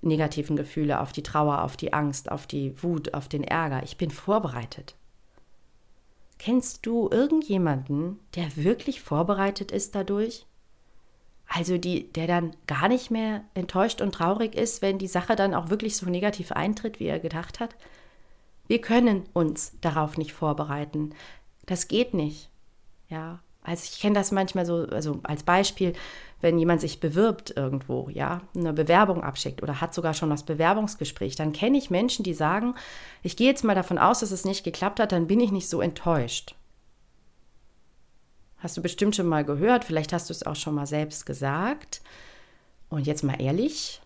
negativen 0.02 0.56
Gefühle, 0.56 1.00
auf 1.00 1.12
die 1.12 1.24
Trauer, 1.24 1.64
auf 1.64 1.78
die 1.78 1.94
Angst, 1.94 2.32
auf 2.32 2.46
die 2.46 2.82
Wut, 2.84 3.14
auf 3.14 3.28
den 3.28 3.44
Ärger. 3.44 3.82
Ich 3.84 3.98
bin 3.98 4.12
vorbereitet. 4.12 4.96
Kennst 6.38 6.86
du 6.86 7.10
irgendjemanden, 7.10 8.20
der 8.36 8.56
wirklich 8.56 9.02
vorbereitet 9.02 9.72
ist 9.72 9.96
dadurch? 9.96 10.46
Also 11.48 11.78
die, 11.78 12.12
der 12.12 12.28
dann 12.28 12.56
gar 12.68 12.88
nicht 12.88 13.12
mehr 13.12 13.44
enttäuscht 13.54 14.02
und 14.02 14.14
traurig 14.14 14.56
ist, 14.56 14.82
wenn 14.82 14.98
die 14.98 15.08
Sache 15.08 15.36
dann 15.36 15.54
auch 15.54 15.70
wirklich 15.70 15.96
so 15.96 16.08
negativ 16.08 16.52
eintritt, 16.52 17.00
wie 17.00 17.06
er 17.06 17.20
gedacht 17.20 17.60
hat. 17.60 17.76
Wir 18.68 18.82
können 18.82 19.24
uns 19.34 19.74
darauf 19.82 20.18
nicht 20.18 20.34
vorbereiten. 20.34 21.14
Das 21.66 21.88
geht 21.88 22.14
nicht. 22.14 22.50
Ja, 23.10 23.40
also 23.62 23.84
ich 23.92 24.00
kenne 24.00 24.16
das 24.16 24.32
manchmal 24.32 24.66
so, 24.66 24.88
also 24.88 25.20
als 25.24 25.44
Beispiel, 25.44 25.94
wenn 26.46 26.60
jemand 26.60 26.80
sich 26.80 27.00
bewirbt 27.00 27.58
irgendwo, 27.58 28.08
ja, 28.10 28.42
eine 28.56 28.72
Bewerbung 28.72 29.24
abschickt 29.24 29.64
oder 29.64 29.82
hat 29.82 29.96
sogar 29.96 30.14
schon 30.14 30.30
das 30.30 30.44
Bewerbungsgespräch, 30.44 31.36
dann 31.36 31.54
kenne 31.54 31.76
ich 31.76 31.90
Menschen, 31.90 32.22
die 32.22 32.36
sagen, 32.36 32.76
ich 33.24 33.36
gehe 33.36 33.48
jetzt 33.48 33.64
mal 33.64 33.74
davon 33.74 33.98
aus, 33.98 34.20
dass 34.20 34.30
es 34.30 34.46
nicht 34.46 34.64
geklappt 34.64 35.00
hat, 35.00 35.12
dann 35.12 35.26
bin 35.26 35.40
ich 35.40 35.52
nicht 35.52 35.68
so 35.68 35.82
enttäuscht. 35.82 36.54
Hast 38.58 38.78
du 38.78 38.84
bestimmt 38.84 39.16
schon 39.16 39.26
mal 39.26 39.44
gehört, 39.44 39.86
vielleicht 39.86 40.14
hast 40.14 40.30
du 40.30 40.34
es 40.34 40.46
auch 40.46 40.56
schon 40.56 40.76
mal 40.76 40.86
selbst 40.86 41.26
gesagt. 41.26 42.02
Und 42.90 43.08
jetzt 43.08 43.24
mal 43.24 43.42
ehrlich, 43.42 44.00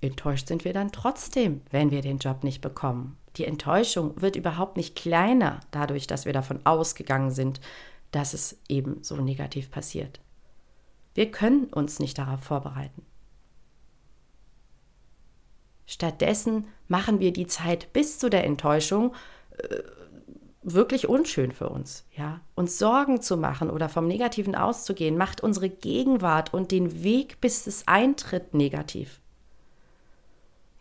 enttäuscht 0.00 0.46
sind 0.46 0.64
wir 0.64 0.72
dann 0.72 0.92
trotzdem, 0.92 1.60
wenn 1.72 1.90
wir 1.90 2.02
den 2.02 2.18
Job 2.18 2.44
nicht 2.44 2.60
bekommen. 2.60 3.16
Die 3.36 3.46
Enttäuschung 3.46 4.22
wird 4.22 4.36
überhaupt 4.36 4.76
nicht 4.76 4.94
kleiner 4.94 5.58
dadurch, 5.72 6.06
dass 6.06 6.24
wir 6.24 6.32
davon 6.32 6.64
ausgegangen 6.64 7.32
sind, 7.32 7.60
dass 8.12 8.32
es 8.32 8.60
eben 8.68 9.02
so 9.02 9.16
negativ 9.16 9.72
passiert. 9.72 10.20
Wir 11.14 11.30
können 11.30 11.64
uns 11.64 11.98
nicht 11.98 12.18
darauf 12.18 12.40
vorbereiten. 12.40 13.04
Stattdessen 15.86 16.68
machen 16.86 17.18
wir 17.18 17.32
die 17.32 17.48
Zeit 17.48 17.92
bis 17.92 18.18
zu 18.18 18.30
der 18.30 18.44
Enttäuschung 18.44 19.12
äh, 19.58 19.78
wirklich 20.62 21.08
unschön 21.08 21.52
für 21.52 21.68
uns. 21.68 22.06
Ja? 22.16 22.40
Uns 22.54 22.78
Sorgen 22.78 23.20
zu 23.20 23.36
machen 23.36 23.70
oder 23.70 23.88
vom 23.88 24.06
Negativen 24.06 24.54
auszugehen, 24.54 25.16
macht 25.16 25.42
unsere 25.42 25.68
Gegenwart 25.68 26.54
und 26.54 26.70
den 26.70 27.02
Weg, 27.02 27.40
bis 27.40 27.66
es 27.66 27.88
eintritt, 27.88 28.54
negativ. 28.54 29.20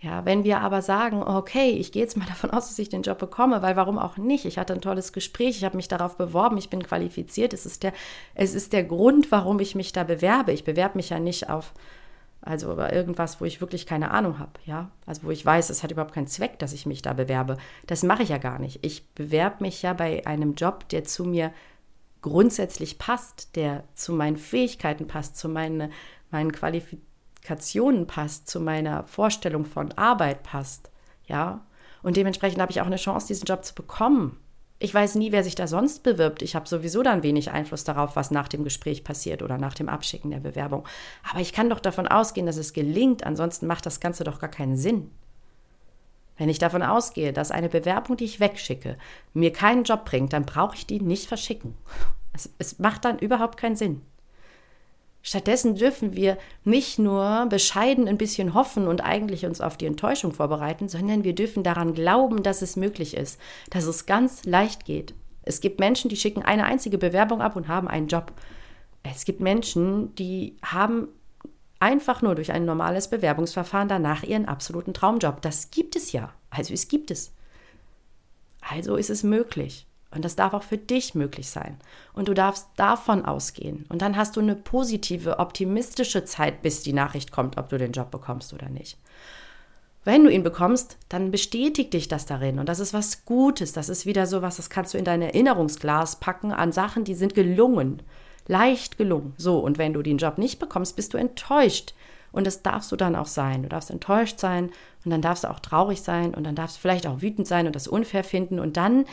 Ja, 0.01 0.23
wenn 0.23 0.45
wir 0.45 0.61
aber 0.61 0.81
sagen, 0.81 1.21
okay, 1.21 1.71
ich 1.71 1.91
gehe 1.91 2.01
jetzt 2.01 2.15
mal 2.15 2.25
davon 2.27 2.51
aus, 2.51 2.67
dass 2.67 2.79
ich 2.79 2.89
den 2.89 3.01
Job 3.01 3.19
bekomme, 3.19 3.61
weil 3.61 3.75
warum 3.75 3.99
auch 3.99 4.17
nicht? 4.17 4.45
Ich 4.45 4.57
hatte 4.57 4.73
ein 4.73 4.81
tolles 4.81 5.11
Gespräch, 5.11 5.57
ich 5.57 5.65
habe 5.65 5.75
mich 5.75 5.89
darauf 5.89 6.15
beworben, 6.15 6.57
ich 6.57 6.69
bin 6.69 6.83
qualifiziert. 6.83 7.53
Es 7.53 7.65
ist 7.65 7.83
der, 7.83 7.93
es 8.33 8.53
ist 8.53 8.71
der 8.71 8.83
Grund, 8.83 9.31
warum 9.31 9.59
ich 9.59 9.75
mich 9.75 9.91
da 9.91 10.03
bewerbe. 10.03 10.53
Ich 10.53 10.63
bewerbe 10.63 10.97
mich 10.97 11.09
ja 11.09 11.19
nicht 11.19 11.49
auf 11.49 11.73
also 12.41 12.71
über 12.71 12.93
irgendwas, 12.93 13.41
wo 13.41 13.45
ich 13.45 13.59
wirklich 13.59 13.85
keine 13.85 14.11
Ahnung 14.11 14.39
habe, 14.39 14.53
ja. 14.65 14.89
Also 15.05 15.23
wo 15.23 15.31
ich 15.31 15.45
weiß, 15.45 15.69
es 15.69 15.83
hat 15.83 15.91
überhaupt 15.91 16.13
keinen 16.13 16.27
Zweck, 16.27 16.57
dass 16.59 16.71
ich 16.71 16.85
mich 16.85 17.01
da 17.01 17.11
bewerbe. 17.11 17.57
Das 17.85 18.01
mache 18.03 18.23
ich 18.23 18.29
ja 18.29 18.37
gar 18.37 18.59
nicht. 18.59 18.79
Ich 18.81 19.09
bewerbe 19.09 19.57
mich 19.59 19.81
ja 19.81 19.91
bei 19.91 20.25
einem 20.25 20.53
Job, 20.53 20.87
der 20.87 21.03
zu 21.03 21.25
mir 21.25 21.51
grundsätzlich 22.21 22.97
passt, 22.97 23.57
der 23.57 23.83
zu 23.93 24.13
meinen 24.13 24.37
Fähigkeiten 24.37 25.07
passt, 25.07 25.35
zu 25.35 25.49
meine, 25.49 25.89
meinen 26.31 26.53
Qualifikationen 26.53 27.08
passt, 28.07 28.49
zu 28.49 28.59
meiner 28.59 29.03
Vorstellung 29.07 29.65
von 29.65 29.91
Arbeit 29.93 30.43
passt, 30.43 30.89
ja. 31.25 31.65
Und 32.01 32.15
dementsprechend 32.15 32.61
habe 32.61 32.71
ich 32.71 32.81
auch 32.81 32.85
eine 32.85 32.95
Chance, 32.95 33.27
diesen 33.27 33.45
Job 33.45 33.65
zu 33.65 33.75
bekommen. 33.75 34.39
Ich 34.81 34.93
weiß 34.93 35.15
nie, 35.15 35.33
wer 35.33 35.43
sich 35.43 35.55
da 35.55 35.67
sonst 35.67 36.03
bewirbt. 36.03 36.41
Ich 36.41 36.55
habe 36.55 36.67
sowieso 36.67 37.03
dann 37.03 37.21
wenig 37.21 37.51
Einfluss 37.51 37.83
darauf, 37.83 38.15
was 38.15 38.31
nach 38.31 38.47
dem 38.47 38.63
Gespräch 38.63 39.03
passiert 39.03 39.43
oder 39.43 39.57
nach 39.57 39.73
dem 39.73 39.89
Abschicken 39.89 40.31
der 40.31 40.39
Bewerbung. 40.39 40.87
Aber 41.29 41.41
ich 41.41 41.51
kann 41.51 41.69
doch 41.69 41.81
davon 41.81 42.07
ausgehen, 42.07 42.45
dass 42.45 42.55
es 42.55 42.71
gelingt. 42.71 43.25
Ansonsten 43.25 43.67
macht 43.67 43.85
das 43.85 43.99
Ganze 43.99 44.23
doch 44.23 44.39
gar 44.39 44.49
keinen 44.49 44.77
Sinn. 44.77 45.11
Wenn 46.37 46.47
ich 46.47 46.59
davon 46.59 46.81
ausgehe, 46.81 47.33
dass 47.33 47.51
eine 47.51 47.67
Bewerbung, 47.67 48.15
die 48.15 48.23
ich 48.23 48.39
wegschicke, 48.39 48.97
mir 49.33 49.51
keinen 49.51 49.83
Job 49.83 50.05
bringt, 50.05 50.31
dann 50.31 50.45
brauche 50.45 50.75
ich 50.75 50.87
die 50.87 51.01
nicht 51.01 51.27
verschicken. 51.27 51.75
Es, 52.31 52.47
es, 52.59 52.77
macht 52.77 53.05
dann 53.05 53.17
überhaupt 53.17 53.57
keinen 53.57 53.75
Sinn. 53.75 54.03
Stattdessen 55.29 55.75
dürfen 55.75 56.15
wir 56.15 56.39
nicht 56.63 56.97
nur 56.97 57.45
bescheiden 57.47 58.07
ein 58.07 58.17
bisschen 58.17 58.55
hoffen 58.55 58.87
und 58.87 59.01
eigentlich 59.01 59.45
uns 59.45 59.61
auf 59.61 59.77
die 59.77 59.85
Enttäuschung 59.85 60.33
vorbereiten, 60.33 60.89
sondern 60.89 61.23
wir 61.23 61.35
dürfen 61.35 61.61
daran 61.61 61.93
glauben, 61.93 62.41
dass 62.41 62.63
es 62.63 62.75
möglich 62.75 63.15
ist, 63.15 63.39
dass 63.69 63.85
es 63.85 64.07
ganz 64.07 64.45
leicht 64.45 64.85
geht. 64.85 65.13
Es 65.43 65.61
gibt 65.61 65.79
Menschen, 65.79 66.09
die 66.09 66.15
schicken 66.15 66.41
eine 66.41 66.65
einzige 66.65 66.97
Bewerbung 66.97 67.43
ab 67.43 67.55
und 67.55 67.67
haben 67.67 67.87
einen 67.87 68.07
Job. 68.07 68.33
Es 69.03 69.23
gibt 69.23 69.39
Menschen, 69.39 70.15
die 70.15 70.57
haben 70.65 71.09
einfach 71.79 72.23
nur 72.23 72.33
durch 72.33 72.51
ein 72.51 72.65
normales 72.65 73.07
Bewerbungsverfahren 73.11 73.87
danach 73.87 74.23
ihren 74.23 74.47
absoluten 74.47 74.95
Traumjob. 74.95 75.43
Das 75.43 75.69
gibt 75.69 75.95
es 75.95 76.11
ja. 76.11 76.33
Also 76.49 76.73
es 76.73 76.87
gibt 76.87 77.11
es. 77.11 77.33
Also 78.61 78.95
ist 78.95 79.11
es 79.11 79.21
möglich. 79.21 79.85
Und 80.11 80.25
das 80.25 80.35
darf 80.35 80.53
auch 80.53 80.63
für 80.63 80.77
dich 80.77 81.13
möglich 81.13 81.49
sein. 81.49 81.77
Und 82.13 82.27
du 82.27 82.33
darfst 82.33 82.67
davon 82.77 83.25
ausgehen. 83.25 83.85
Und 83.89 84.01
dann 84.01 84.17
hast 84.17 84.35
du 84.35 84.39
eine 84.39 84.55
positive, 84.55 85.39
optimistische 85.39 86.25
Zeit, 86.25 86.61
bis 86.61 86.81
die 86.81 86.93
Nachricht 86.93 87.31
kommt, 87.31 87.57
ob 87.57 87.69
du 87.69 87.77
den 87.77 87.91
Job 87.91 88.09
bekommst 88.09 88.53
oder 88.53 88.69
nicht. 88.69 88.97
Wenn 90.03 90.23
du 90.23 90.31
ihn 90.31 90.43
bekommst, 90.43 90.97
dann 91.09 91.29
bestätigt 91.29 91.93
dich 91.93 92.07
das 92.07 92.25
darin. 92.25 92.57
Und 92.57 92.69
das 92.69 92.79
ist 92.79 92.93
was 92.93 93.25
Gutes. 93.25 93.73
Das 93.73 93.89
ist 93.89 94.05
wieder 94.05 94.25
so 94.25 94.41
was, 94.41 94.57
das 94.57 94.69
kannst 94.69 94.93
du 94.93 94.97
in 94.97 95.05
dein 95.05 95.21
Erinnerungsglas 95.21 96.19
packen 96.19 96.51
an 96.51 96.71
Sachen, 96.71 97.03
die 97.03 97.15
sind 97.15 97.35
gelungen 97.35 98.01
leicht 98.49 98.97
gelungen. 98.97 99.33
So, 99.37 99.59
und 99.59 99.77
wenn 99.77 99.93
du 99.93 100.01
den 100.01 100.17
Job 100.17 100.37
nicht 100.37 100.59
bekommst, 100.59 100.97
bist 100.97 101.13
du 101.13 101.17
enttäuscht. 101.17 101.93
Und 102.31 102.45
das 102.45 102.61
darfst 102.61 102.91
du 102.91 102.95
dann 102.95 103.15
auch 103.15 103.27
sein. 103.27 103.63
Du 103.63 103.69
darfst 103.69 103.89
enttäuscht 103.89 104.39
sein 104.39 104.71
und 105.05 105.11
dann 105.11 105.21
darfst 105.21 105.43
du 105.43 105.49
auch 105.49 105.59
traurig 105.59 106.01
sein 106.01 106.33
und 106.33 106.43
dann 106.43 106.55
darfst 106.55 106.77
du 106.77 106.81
vielleicht 106.81 107.07
auch 107.07 107.21
wütend 107.21 107.47
sein 107.47 107.67
und 107.67 107.75
das 107.75 107.87
unfair 107.87 108.23
finden 108.23 108.59
und 108.59 108.75
dann 108.75 109.05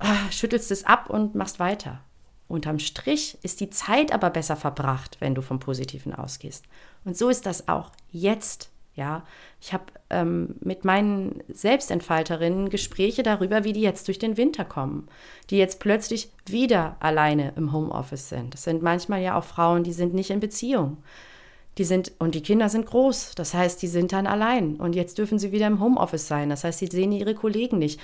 ah, 0.00 0.30
schüttelst 0.30 0.70
es 0.70 0.84
ab 0.84 1.08
und 1.08 1.34
machst 1.34 1.60
weiter. 1.60 2.00
Unterm 2.48 2.80
Strich 2.80 3.38
ist 3.42 3.60
die 3.60 3.70
Zeit 3.70 4.12
aber 4.12 4.30
besser 4.30 4.56
verbracht, 4.56 5.18
wenn 5.20 5.36
du 5.36 5.40
vom 5.40 5.60
Positiven 5.60 6.12
ausgehst. 6.12 6.64
Und 7.04 7.16
so 7.16 7.28
ist 7.28 7.46
das 7.46 7.68
auch 7.68 7.92
jetzt. 8.10 8.70
Ja, 8.96 9.24
ich 9.60 9.72
habe 9.72 9.84
ähm, 10.10 10.56
mit 10.60 10.84
meinen 10.84 11.44
Selbstentfalterinnen 11.48 12.68
Gespräche 12.70 13.22
darüber, 13.22 13.62
wie 13.62 13.72
die 13.72 13.80
jetzt 13.80 14.08
durch 14.08 14.18
den 14.18 14.36
Winter 14.36 14.64
kommen, 14.64 15.06
die 15.48 15.58
jetzt 15.58 15.78
plötzlich 15.78 16.32
wieder 16.44 16.96
alleine 16.98 17.52
im 17.56 17.72
Homeoffice 17.72 18.28
sind. 18.28 18.52
Das 18.52 18.64
sind 18.64 18.82
manchmal 18.82 19.22
ja 19.22 19.38
auch 19.38 19.44
Frauen, 19.44 19.84
die 19.84 19.92
sind 19.92 20.12
nicht 20.12 20.30
in 20.30 20.40
Beziehung. 20.40 20.98
Die 21.78 21.84
sind, 21.84 22.12
und 22.18 22.34
die 22.34 22.42
Kinder 22.42 22.68
sind 22.68 22.84
groß, 22.84 23.36
das 23.36 23.54
heißt, 23.54 23.80
die 23.80 23.86
sind 23.86 24.12
dann 24.12 24.26
allein 24.26 24.74
und 24.76 24.96
jetzt 24.96 25.18
dürfen 25.18 25.38
sie 25.38 25.52
wieder 25.52 25.68
im 25.68 25.80
Homeoffice 25.80 26.26
sein, 26.26 26.50
das 26.50 26.64
heißt, 26.64 26.80
sie 26.80 26.88
sehen 26.88 27.12
ihre 27.12 27.34
Kollegen 27.34 27.78
nicht. 27.78 28.00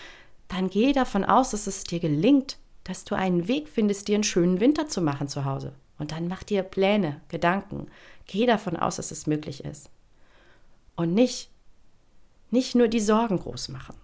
Dann 0.48 0.70
geh 0.70 0.92
davon 0.92 1.24
aus, 1.24 1.50
dass 1.50 1.66
es 1.66 1.85
dir 1.85 2.00
gelingt, 2.00 2.59
dass 2.85 3.04
du 3.04 3.14
einen 3.14 3.48
Weg 3.48 3.68
findest, 3.68 4.09
dir 4.09 4.14
einen 4.14 4.24
schönen 4.24 4.61
Winter 4.61 4.87
zu 4.87 5.00
machen 5.00 5.28
zu 5.28 5.44
Hause. 5.44 5.72
Und 5.98 6.12
dann 6.12 6.28
mach 6.28 6.42
dir 6.42 6.62
Pläne, 6.62 7.20
Gedanken. 7.28 7.88
Geh 8.26 8.46
davon 8.46 8.76
aus, 8.76 8.96
dass 8.96 9.11
es 9.11 9.26
möglich 9.26 9.64
ist 9.64 9.90
und 10.96 11.14
nicht, 11.14 11.50
nicht 12.50 12.74
nur 12.74 12.88
die 12.88 13.00
Sorgen 13.00 13.38
groß 13.38 13.68
machen. 13.68 13.94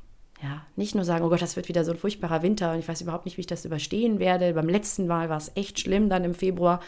Ja, 0.43 0.67
nicht 0.77 0.95
nur 0.95 1.05
sagen, 1.05 1.25
oh 1.25 1.29
Gott, 1.29 1.43
das 1.43 1.57
wird 1.57 1.69
wieder 1.69 1.85
so 1.85 1.93
ein 1.93 1.99
furchtbarer 1.99 2.43
Winter 2.43 2.73
und 2.73 2.81
ich 2.81 2.89
weiß 2.89 3.01
überhaupt 3.01 3.25
nicht, 3.27 3.37
wie 3.37 3.43
ich 3.43 3.47
das 3.47 3.65
überstehen 3.65 4.19
werde. 4.19 4.53
Beim 4.55 4.69
letzten 4.69 5.07
Mal 5.07 5.29
war 5.29 5.37
es 5.37 5.53
echt 5.55 5.79
schlimm, 5.79 6.09
dann 6.09 6.25
im 6.25 6.35
Februar. 6.35 6.81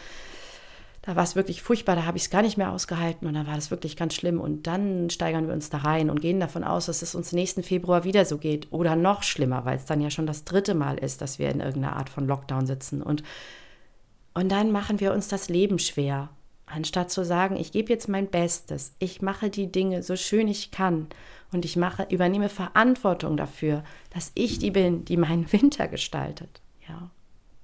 Da 1.05 1.15
war 1.15 1.23
es 1.23 1.35
wirklich 1.35 1.61
furchtbar, 1.61 1.95
da 1.95 2.05
habe 2.05 2.17
ich 2.17 2.23
es 2.23 2.29
gar 2.31 2.41
nicht 2.41 2.57
mehr 2.57 2.71
ausgehalten 2.71 3.27
und 3.27 3.35
dann 3.35 3.45
war 3.45 3.55
das 3.55 3.69
wirklich 3.69 3.95
ganz 3.95 4.15
schlimm. 4.15 4.41
Und 4.41 4.65
dann 4.65 5.09
steigern 5.09 5.47
wir 5.47 5.53
uns 5.53 5.69
da 5.69 5.77
rein 5.77 6.09
und 6.09 6.19
gehen 6.19 6.39
davon 6.39 6.63
aus, 6.63 6.87
dass 6.87 7.01
es 7.01 7.13
uns 7.13 7.31
nächsten 7.31 7.61
Februar 7.61 8.03
wieder 8.03 8.25
so 8.25 8.37
geht 8.39 8.71
oder 8.71 8.95
noch 8.95 9.21
schlimmer, 9.21 9.65
weil 9.65 9.77
es 9.77 9.85
dann 9.85 10.01
ja 10.01 10.09
schon 10.09 10.25
das 10.25 10.45
dritte 10.45 10.73
Mal 10.73 10.97
ist, 10.97 11.21
dass 11.21 11.37
wir 11.37 11.49
in 11.49 11.59
irgendeiner 11.59 11.95
Art 11.95 12.09
von 12.09 12.25
Lockdown 12.25 12.65
sitzen. 12.65 13.03
Und, 13.03 13.21
und 14.33 14.51
dann 14.51 14.71
machen 14.71 14.99
wir 14.99 15.13
uns 15.13 15.27
das 15.27 15.47
Leben 15.47 15.77
schwer 15.77 16.29
Anstatt 16.67 17.11
zu 17.11 17.23
sagen, 17.23 17.57
ich 17.57 17.71
gebe 17.71 17.93
jetzt 17.93 18.09
mein 18.09 18.27
Bestes, 18.27 18.93
ich 18.97 19.21
mache 19.21 19.49
die 19.49 19.71
Dinge 19.71 20.01
so 20.01 20.15
schön 20.15 20.47
ich 20.47 20.71
kann 20.71 21.07
und 21.51 21.63
ich 21.63 21.75
mache, 21.75 22.07
übernehme 22.09 22.49
Verantwortung 22.49 23.37
dafür, 23.37 23.83
dass 24.09 24.31
ich 24.33 24.57
die 24.57 24.71
bin, 24.71 25.05
die 25.05 25.17
meinen 25.17 25.51
Winter 25.51 25.87
gestaltet. 25.87 26.61
Ja. 26.87 27.09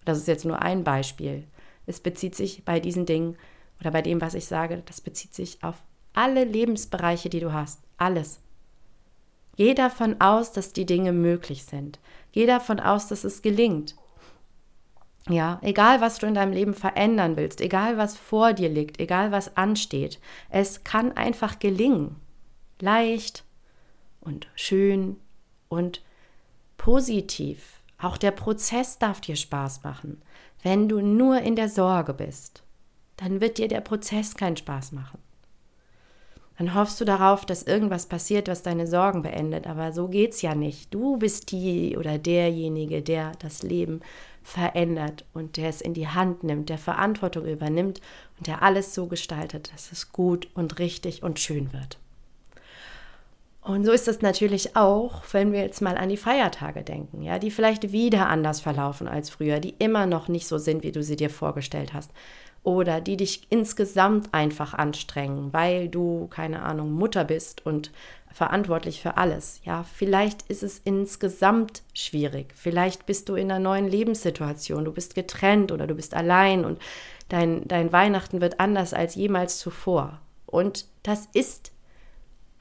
Das 0.06 0.18
ist 0.18 0.28
jetzt 0.28 0.46
nur 0.46 0.62
ein 0.62 0.84
Beispiel. 0.84 1.44
Es 1.86 2.00
bezieht 2.00 2.36
sich 2.36 2.64
bei 2.64 2.80
diesen 2.80 3.06
Dingen 3.06 3.38
oder 3.80 3.92
bei 3.92 4.02
dem, 4.02 4.22
was 4.22 4.34
ich 4.34 4.46
sage, 4.46 4.84
das 4.86 5.02
bezieht 5.02 5.34
sich 5.34 5.64
auf 5.64 5.76
alle 6.14 6.44
Lebensbereiche, 6.44 7.30
die 7.30 7.40
du 7.40 7.54
hast. 7.54 7.82
Alles. 7.98 8.40
Geh 9.56 9.74
davon 9.74 10.20
aus, 10.22 10.52
dass 10.52 10.74
die 10.74 10.86
Dinge 10.86 11.14
möglich 11.14 11.66
sind. 11.66 12.00
Geh 12.32 12.46
davon 12.46 12.80
aus, 12.80 13.08
dass 13.08 13.24
es 13.24 13.42
gelingt. 13.42 13.96
Ja, 15.30 15.60
egal 15.62 16.02
was 16.02 16.18
du 16.18 16.26
in 16.26 16.34
deinem 16.34 16.54
Leben 16.54 16.74
verändern 16.74 17.38
willst, 17.38 17.62
egal 17.62 17.98
was 17.98 18.18
vor 18.18 18.54
dir 18.54 18.70
liegt, 18.70 19.00
egal 19.00 19.32
was 19.32 19.56
ansteht, 19.56 20.20
es 20.50 20.84
kann 20.84 21.12
einfach 21.12 21.60
gelingen. 21.60 22.16
Leicht 22.80 23.44
und 24.20 24.48
schön 24.56 25.18
und 25.70 26.02
positiv. 26.78 27.81
Auch 28.02 28.18
der 28.18 28.32
Prozess 28.32 28.98
darf 28.98 29.22
dir 29.22 29.36
Spaß 29.36 29.84
machen. 29.84 30.22
Wenn 30.64 30.90
du 30.90 31.02
nur 31.02 31.40
in 31.42 31.56
der 31.56 31.70
Sorge 31.70 32.14
bist, 32.14 32.64
dann 33.18 33.42
wird 33.42 33.58
dir 33.58 33.68
der 33.68 33.82
Prozess 33.82 34.36
keinen 34.36 34.58
Spaß 34.58 34.92
machen. 34.92 35.20
Dann 36.58 36.76
hoffst 36.76 37.00
du 37.02 37.06
darauf, 37.06 37.46
dass 37.46 37.64
irgendwas 37.64 38.06
passiert, 38.06 38.48
was 38.48 38.62
deine 38.62 38.86
Sorgen 38.86 39.22
beendet. 39.22 39.66
Aber 39.66 39.94
so 39.94 40.08
geht's 40.08 40.42
ja 40.42 40.54
nicht. 40.54 40.94
Du 40.94 41.18
bist 41.18 41.52
die 41.52 41.98
oder 41.98 42.18
derjenige, 42.18 43.02
der 43.02 43.32
das 43.40 43.64
Leben 43.64 44.02
verändert 44.44 45.26
und 45.34 45.58
der 45.58 45.70
es 45.70 45.82
in 45.82 45.94
die 45.94 46.08
Hand 46.08 46.44
nimmt, 46.44 46.70
der 46.70 46.78
Verantwortung 46.78 47.46
übernimmt 47.46 48.02
und 48.38 48.48
der 48.48 48.64
alles 48.64 48.94
so 48.94 49.08
gestaltet, 49.08 49.72
dass 49.74 49.92
es 49.92 50.12
gut 50.12 50.50
und 50.54 50.80
richtig 50.80 51.24
und 51.24 51.40
schön 51.40 51.74
wird. 51.74 52.00
Und 53.64 53.86
so 53.86 53.92
ist 53.92 54.08
es 54.08 54.22
natürlich 54.22 54.76
auch, 54.76 55.22
wenn 55.32 55.52
wir 55.52 55.62
jetzt 55.62 55.82
mal 55.82 55.96
an 55.96 56.10
die 56.10 56.18
Feiertage 56.18 56.82
denken, 56.82 57.22
ja, 57.22 57.38
die 57.38 57.52
vielleicht 57.52 57.92
wieder 57.92 58.28
anders 58.28 58.60
verlaufen 58.60 59.08
als 59.08 59.30
früher, 59.30 59.60
die 59.60 59.76
immer 59.78 60.08
noch 60.08 60.28
nicht 60.28 60.48
so 60.48 60.58
sind, 60.58 60.84
wie 60.84 60.92
du 60.92 61.04
sie 61.04 61.16
dir 61.16 61.30
vorgestellt 61.30 61.94
hast. 61.94 62.12
Oder 62.64 63.02
die 63.02 63.18
dich 63.18 63.48
insgesamt 63.50 64.34
einfach 64.34 64.74
anstrengen, 64.74 65.52
weil 65.54 65.90
du, 65.90 66.28
keine 66.28 66.64
Ahnung, 66.64 66.92
Mutter 66.92 67.24
bist 67.24 67.66
und 67.66 67.92
verantwortlich 68.32 69.02
für 69.02 69.18
alles. 69.18 69.62
Ja, 69.64 69.84
vielleicht 69.96 70.44
ist 70.44 70.64
es 70.64 70.80
insgesamt 70.80 71.84
schwierig. 71.94 72.54
Vielleicht 72.56 73.06
bist 73.06 73.30
du 73.30 73.36
in 73.36 73.52
einer 73.52 73.60
neuen 73.60 73.88
Lebenssituation. 73.88 74.86
Du 74.86 74.92
bist 74.92 75.16
getrennt 75.16 75.72
oder 75.72 75.86
du 75.86 75.96
bist 75.96 76.14
allein 76.14 76.66
und 76.66 76.80
dein, 77.30 77.68
dein 77.68 77.92
Weihnachten 77.92 78.42
wird 78.42 78.60
anders 78.60 78.94
als 78.94 79.16
jemals 79.16 79.58
zuvor. 79.58 80.20
Und 80.46 80.86
das 81.04 81.28
ist 81.34 81.72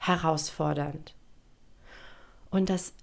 herausfordernd. 0.01 1.13
Und 2.49 2.69
das 2.69 2.93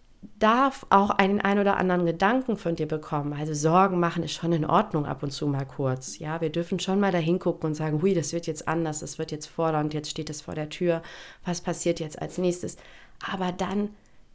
darf 0.41 0.85
auch 0.91 1.11
einen 1.11 1.41
ein 1.41 1.59
oder 1.59 1.77
anderen 1.77 2.05
Gedanken 2.05 2.57
von 2.57 2.75
dir 2.75 2.87
bekommen. 2.87 3.33
Also 3.33 3.55
Sorgen 3.55 4.01
machen 4.01 4.25
ist 4.25 4.33
schon 4.33 4.53
in 4.53 4.65
Ordnung 4.65 5.07
ab 5.07 5.23
und 5.23 5.31
zu 5.31 5.47
mal 5.47 5.65
kurz. 5.65 6.19
Ja, 6.19 6.41
wir 6.41 6.51
dürfen 6.51 6.81
schon 6.81 6.99
mal 6.99 7.13
da 7.13 7.19
hingucken 7.19 7.69
und 7.69 7.75
sagen, 7.75 8.03
hui, 8.03 8.15
das 8.15 8.33
wird 8.33 8.49
jetzt 8.49 8.67
anders, 8.67 9.01
das 9.01 9.19
wird 9.19 9.31
jetzt 9.31 9.47
fordernd, 9.47 9.95
jetzt 9.95 10.11
steht 10.11 10.29
es 10.29 10.41
vor 10.41 10.55
der 10.55 10.71
Tür. 10.71 11.03
Was 11.45 11.61
passiert 11.61 12.01
jetzt 12.01 12.21
als 12.21 12.37
nächstes? 12.37 12.77
Aber 13.33 13.53
dann 13.53 13.91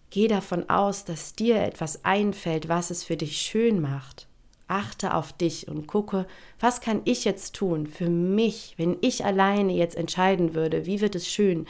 geh 0.10 0.30
davon 0.30 0.69
aus, 0.69 1.04
dass 1.04 1.34
dir 1.34 1.62
etwas 1.62 2.06
einfällt, 2.06 2.69
was 2.69 2.89
es 2.89 3.04
für 3.04 3.17
dich 3.17 3.38
schön 3.38 3.82
macht. 3.82 4.28
Achte 4.69 5.13
auf 5.13 5.34
dich 5.34 5.67
und 5.67 5.88
gucke, 5.88 6.26
was 6.62 6.80
kann 6.80 7.02
ich 7.04 7.26
jetzt 7.26 7.56
tun 7.56 7.88
für 7.88 8.10
mich, 8.10 8.76
wenn 8.78 8.97
ich 9.02 9.26
alleine 9.26 9.73
jetzt 9.73 9.97
entscheiden 9.97 10.54
würde, 10.54 10.86
wie 10.86 11.02
wird 11.02 11.15
es 11.15 11.28
schön? 11.28 11.67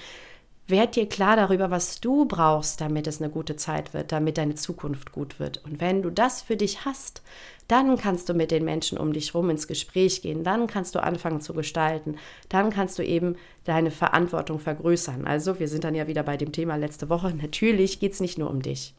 Werd 0.66 0.96
dir 0.96 1.10
klar 1.10 1.36
darüber, 1.36 1.72
was 1.72 2.00
du 2.00 2.26
brauchst, 2.26 2.80
damit 2.80 3.06
es 3.08 3.22
eine 3.22 3.30
gute 3.30 3.58
Zeit 3.58 3.94
wird, 3.94 4.14
damit 4.14 4.38
deine 4.38 4.56
Zukunft 4.56 5.12
gut 5.12 5.38
wird. 5.38 5.62
Und 5.66 5.82
wenn 5.82 6.02
du 6.02 6.10
das 6.10 6.42
für 6.42 6.56
dich 6.56 6.86
hast, 6.86 7.22
dann 7.68 7.98
kannst 7.98 8.30
du 8.30 8.34
mit 8.34 8.50
den 8.50 8.64
Menschen 8.64 8.98
um 8.98 9.12
dich 9.12 9.36
rum 9.36 9.50
ins 9.50 9.68
Gespräch 9.68 10.22
gehen, 10.22 10.46
dann 10.46 10.68
kannst 10.68 10.96
du 10.96 11.04
anfangen 11.04 11.42
zu 11.42 11.54
gestalten, 11.54 12.16
dann 12.48 12.70
kannst 12.70 12.98
du 12.98 13.04
eben 13.04 13.36
deine 13.66 13.92
Verantwortung 13.92 14.60
vergrößern. 14.60 15.28
Also 15.28 15.60
wir 15.60 15.68
sind 15.68 15.84
dann 15.84 15.96
ja 15.96 16.08
wieder 16.08 16.24
bei 16.24 16.38
dem 16.38 16.54
Thema 16.54 16.78
letzte 16.78 17.10
Woche. 17.10 17.34
Natürlich 17.42 18.00
geht 18.00 18.14
es 18.14 18.22
nicht 18.22 18.38
nur 18.38 18.50
um 18.50 18.62
dich. 18.62 18.94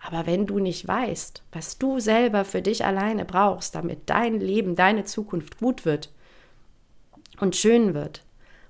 Aber 0.00 0.26
wenn 0.26 0.46
du 0.46 0.60
nicht 0.60 0.88
weißt, 0.88 1.42
was 1.52 1.76
du 1.76 2.00
selber 2.00 2.46
für 2.46 2.62
dich 2.62 2.86
alleine 2.86 3.26
brauchst, 3.26 3.74
damit 3.74 4.00
dein 4.06 4.40
Leben, 4.40 4.76
deine 4.76 5.04
Zukunft 5.04 5.58
gut 5.58 5.84
wird 5.84 6.10
und 7.38 7.54
schön 7.54 7.92
wird 7.92 8.25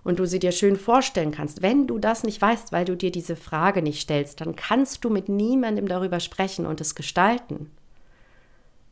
und 0.07 0.21
du 0.21 0.25
sie 0.25 0.39
dir 0.39 0.53
schön 0.53 0.77
vorstellen 0.77 1.33
kannst, 1.33 1.63
wenn 1.63 1.89
du 1.89 1.99
das 1.99 2.23
nicht 2.23 2.41
weißt, 2.41 2.71
weil 2.71 2.85
du 2.85 2.97
dir 2.97 3.11
diese 3.11 3.35
Frage 3.35 3.83
nicht 3.83 4.01
stellst, 4.01 4.41
dann 4.41 4.55
kannst 4.55 5.05
du 5.05 5.11
mit 5.11 5.29
niemandem 5.29 5.89
darüber 5.89 6.21
sprechen 6.21 6.65
und 6.65 6.81
es 6.81 6.95
gestalten. 6.95 7.73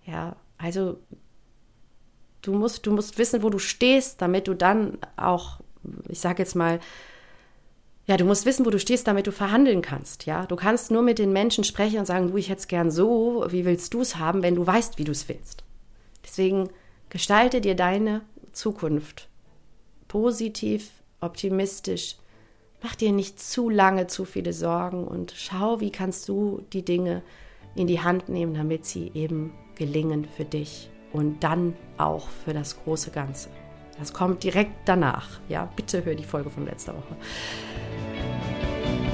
Ja, 0.04 0.34
also 0.58 0.98
du 2.42 2.52
musst, 2.54 2.84
du 2.84 2.90
musst 2.90 3.16
wissen, 3.16 3.44
wo 3.44 3.48
du 3.48 3.60
stehst, 3.60 4.22
damit 4.22 4.48
du 4.48 4.54
dann 4.54 4.98
auch, 5.16 5.60
ich 6.08 6.18
sage 6.18 6.42
jetzt 6.42 6.56
mal, 6.56 6.80
ja, 8.06 8.16
du 8.16 8.24
musst 8.24 8.44
wissen, 8.44 8.66
wo 8.66 8.70
du 8.70 8.80
stehst, 8.80 9.06
damit 9.06 9.28
du 9.28 9.32
verhandeln 9.32 9.82
kannst. 9.82 10.26
Ja, 10.26 10.46
du 10.46 10.56
kannst 10.56 10.90
nur 10.90 11.02
mit 11.02 11.20
den 11.20 11.32
Menschen 11.32 11.62
sprechen 11.62 12.00
und 12.00 12.06
sagen, 12.06 12.32
du, 12.32 12.36
ich 12.36 12.48
hätte 12.48 12.58
es 12.58 12.66
gern 12.66 12.90
so. 12.90 13.46
Wie 13.50 13.64
willst 13.64 13.94
du 13.94 14.00
es 14.00 14.16
haben, 14.16 14.42
wenn 14.42 14.56
du 14.56 14.66
weißt, 14.66 14.98
wie 14.98 15.04
du 15.04 15.12
es 15.12 15.28
willst? 15.28 15.62
Deswegen 16.24 16.70
gestalte 17.08 17.60
dir 17.60 17.76
deine 17.76 18.22
Zukunft 18.50 19.28
positiv, 20.08 20.90
optimistisch. 21.24 22.16
Mach 22.82 22.94
dir 22.94 23.12
nicht 23.12 23.40
zu 23.40 23.70
lange 23.70 24.06
zu 24.06 24.24
viele 24.24 24.52
Sorgen 24.52 25.06
und 25.06 25.32
schau, 25.36 25.80
wie 25.80 25.90
kannst 25.90 26.28
du 26.28 26.62
die 26.72 26.84
Dinge 26.84 27.22
in 27.74 27.86
die 27.86 28.00
Hand 28.00 28.28
nehmen, 28.28 28.54
damit 28.54 28.84
sie 28.84 29.10
eben 29.14 29.52
gelingen 29.74 30.26
für 30.36 30.44
dich 30.44 30.90
und 31.12 31.42
dann 31.42 31.74
auch 31.98 32.28
für 32.28 32.52
das 32.52 32.82
große 32.82 33.10
Ganze. 33.10 33.48
Das 33.98 34.12
kommt 34.12 34.42
direkt 34.42 34.72
danach. 34.86 35.40
Ja, 35.48 35.70
bitte 35.76 36.04
hör 36.04 36.14
die 36.14 36.24
Folge 36.24 36.50
von 36.50 36.66
letzter 36.66 36.94
Woche. 36.94 37.16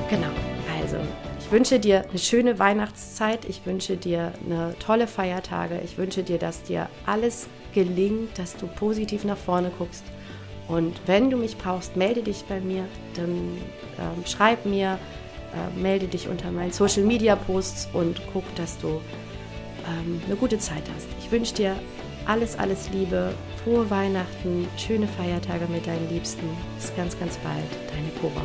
Genau, 0.08 0.30
also 0.80 0.96
ich 1.38 1.52
wünsche 1.52 1.78
dir 1.78 2.08
eine 2.08 2.18
schöne 2.18 2.58
Weihnachtszeit, 2.58 3.44
ich 3.44 3.64
wünsche 3.66 3.96
dir 3.96 4.32
eine 4.44 4.74
tolle 4.78 5.06
Feiertage, 5.06 5.80
ich 5.84 5.98
wünsche 5.98 6.22
dir, 6.22 6.38
dass 6.38 6.62
dir 6.62 6.88
alles 7.06 7.48
gelingt, 7.74 8.38
dass 8.38 8.56
du 8.56 8.66
positiv 8.66 9.24
nach 9.24 9.36
vorne 9.36 9.70
guckst. 9.78 10.04
Und 10.70 11.00
wenn 11.06 11.30
du 11.30 11.36
mich 11.36 11.58
brauchst, 11.58 11.96
melde 11.96 12.22
dich 12.22 12.44
bei 12.44 12.60
mir, 12.60 12.84
dann 13.14 13.58
ähm, 13.98 14.24
schreib 14.24 14.66
mir, 14.66 14.98
äh, 15.52 15.80
melde 15.80 16.06
dich 16.06 16.28
unter 16.28 16.50
meinen 16.52 16.70
Social 16.70 17.02
Media 17.02 17.34
Posts 17.34 17.88
und 17.92 18.20
guck, 18.32 18.44
dass 18.54 18.78
du 18.78 19.00
ähm, 19.88 20.22
eine 20.26 20.36
gute 20.36 20.58
Zeit 20.58 20.84
hast. 20.94 21.08
Ich 21.18 21.30
wünsche 21.32 21.54
dir 21.54 21.76
alles, 22.26 22.56
alles 22.56 22.88
Liebe, 22.90 23.34
frohe 23.64 23.90
Weihnachten, 23.90 24.68
schöne 24.76 25.08
Feiertage 25.08 25.66
mit 25.66 25.86
deinen 25.86 26.08
Liebsten. 26.08 26.48
Bis 26.76 26.94
ganz, 26.94 27.18
ganz 27.18 27.36
bald, 27.38 27.64
deine 27.90 28.10
Cora. 28.20 28.44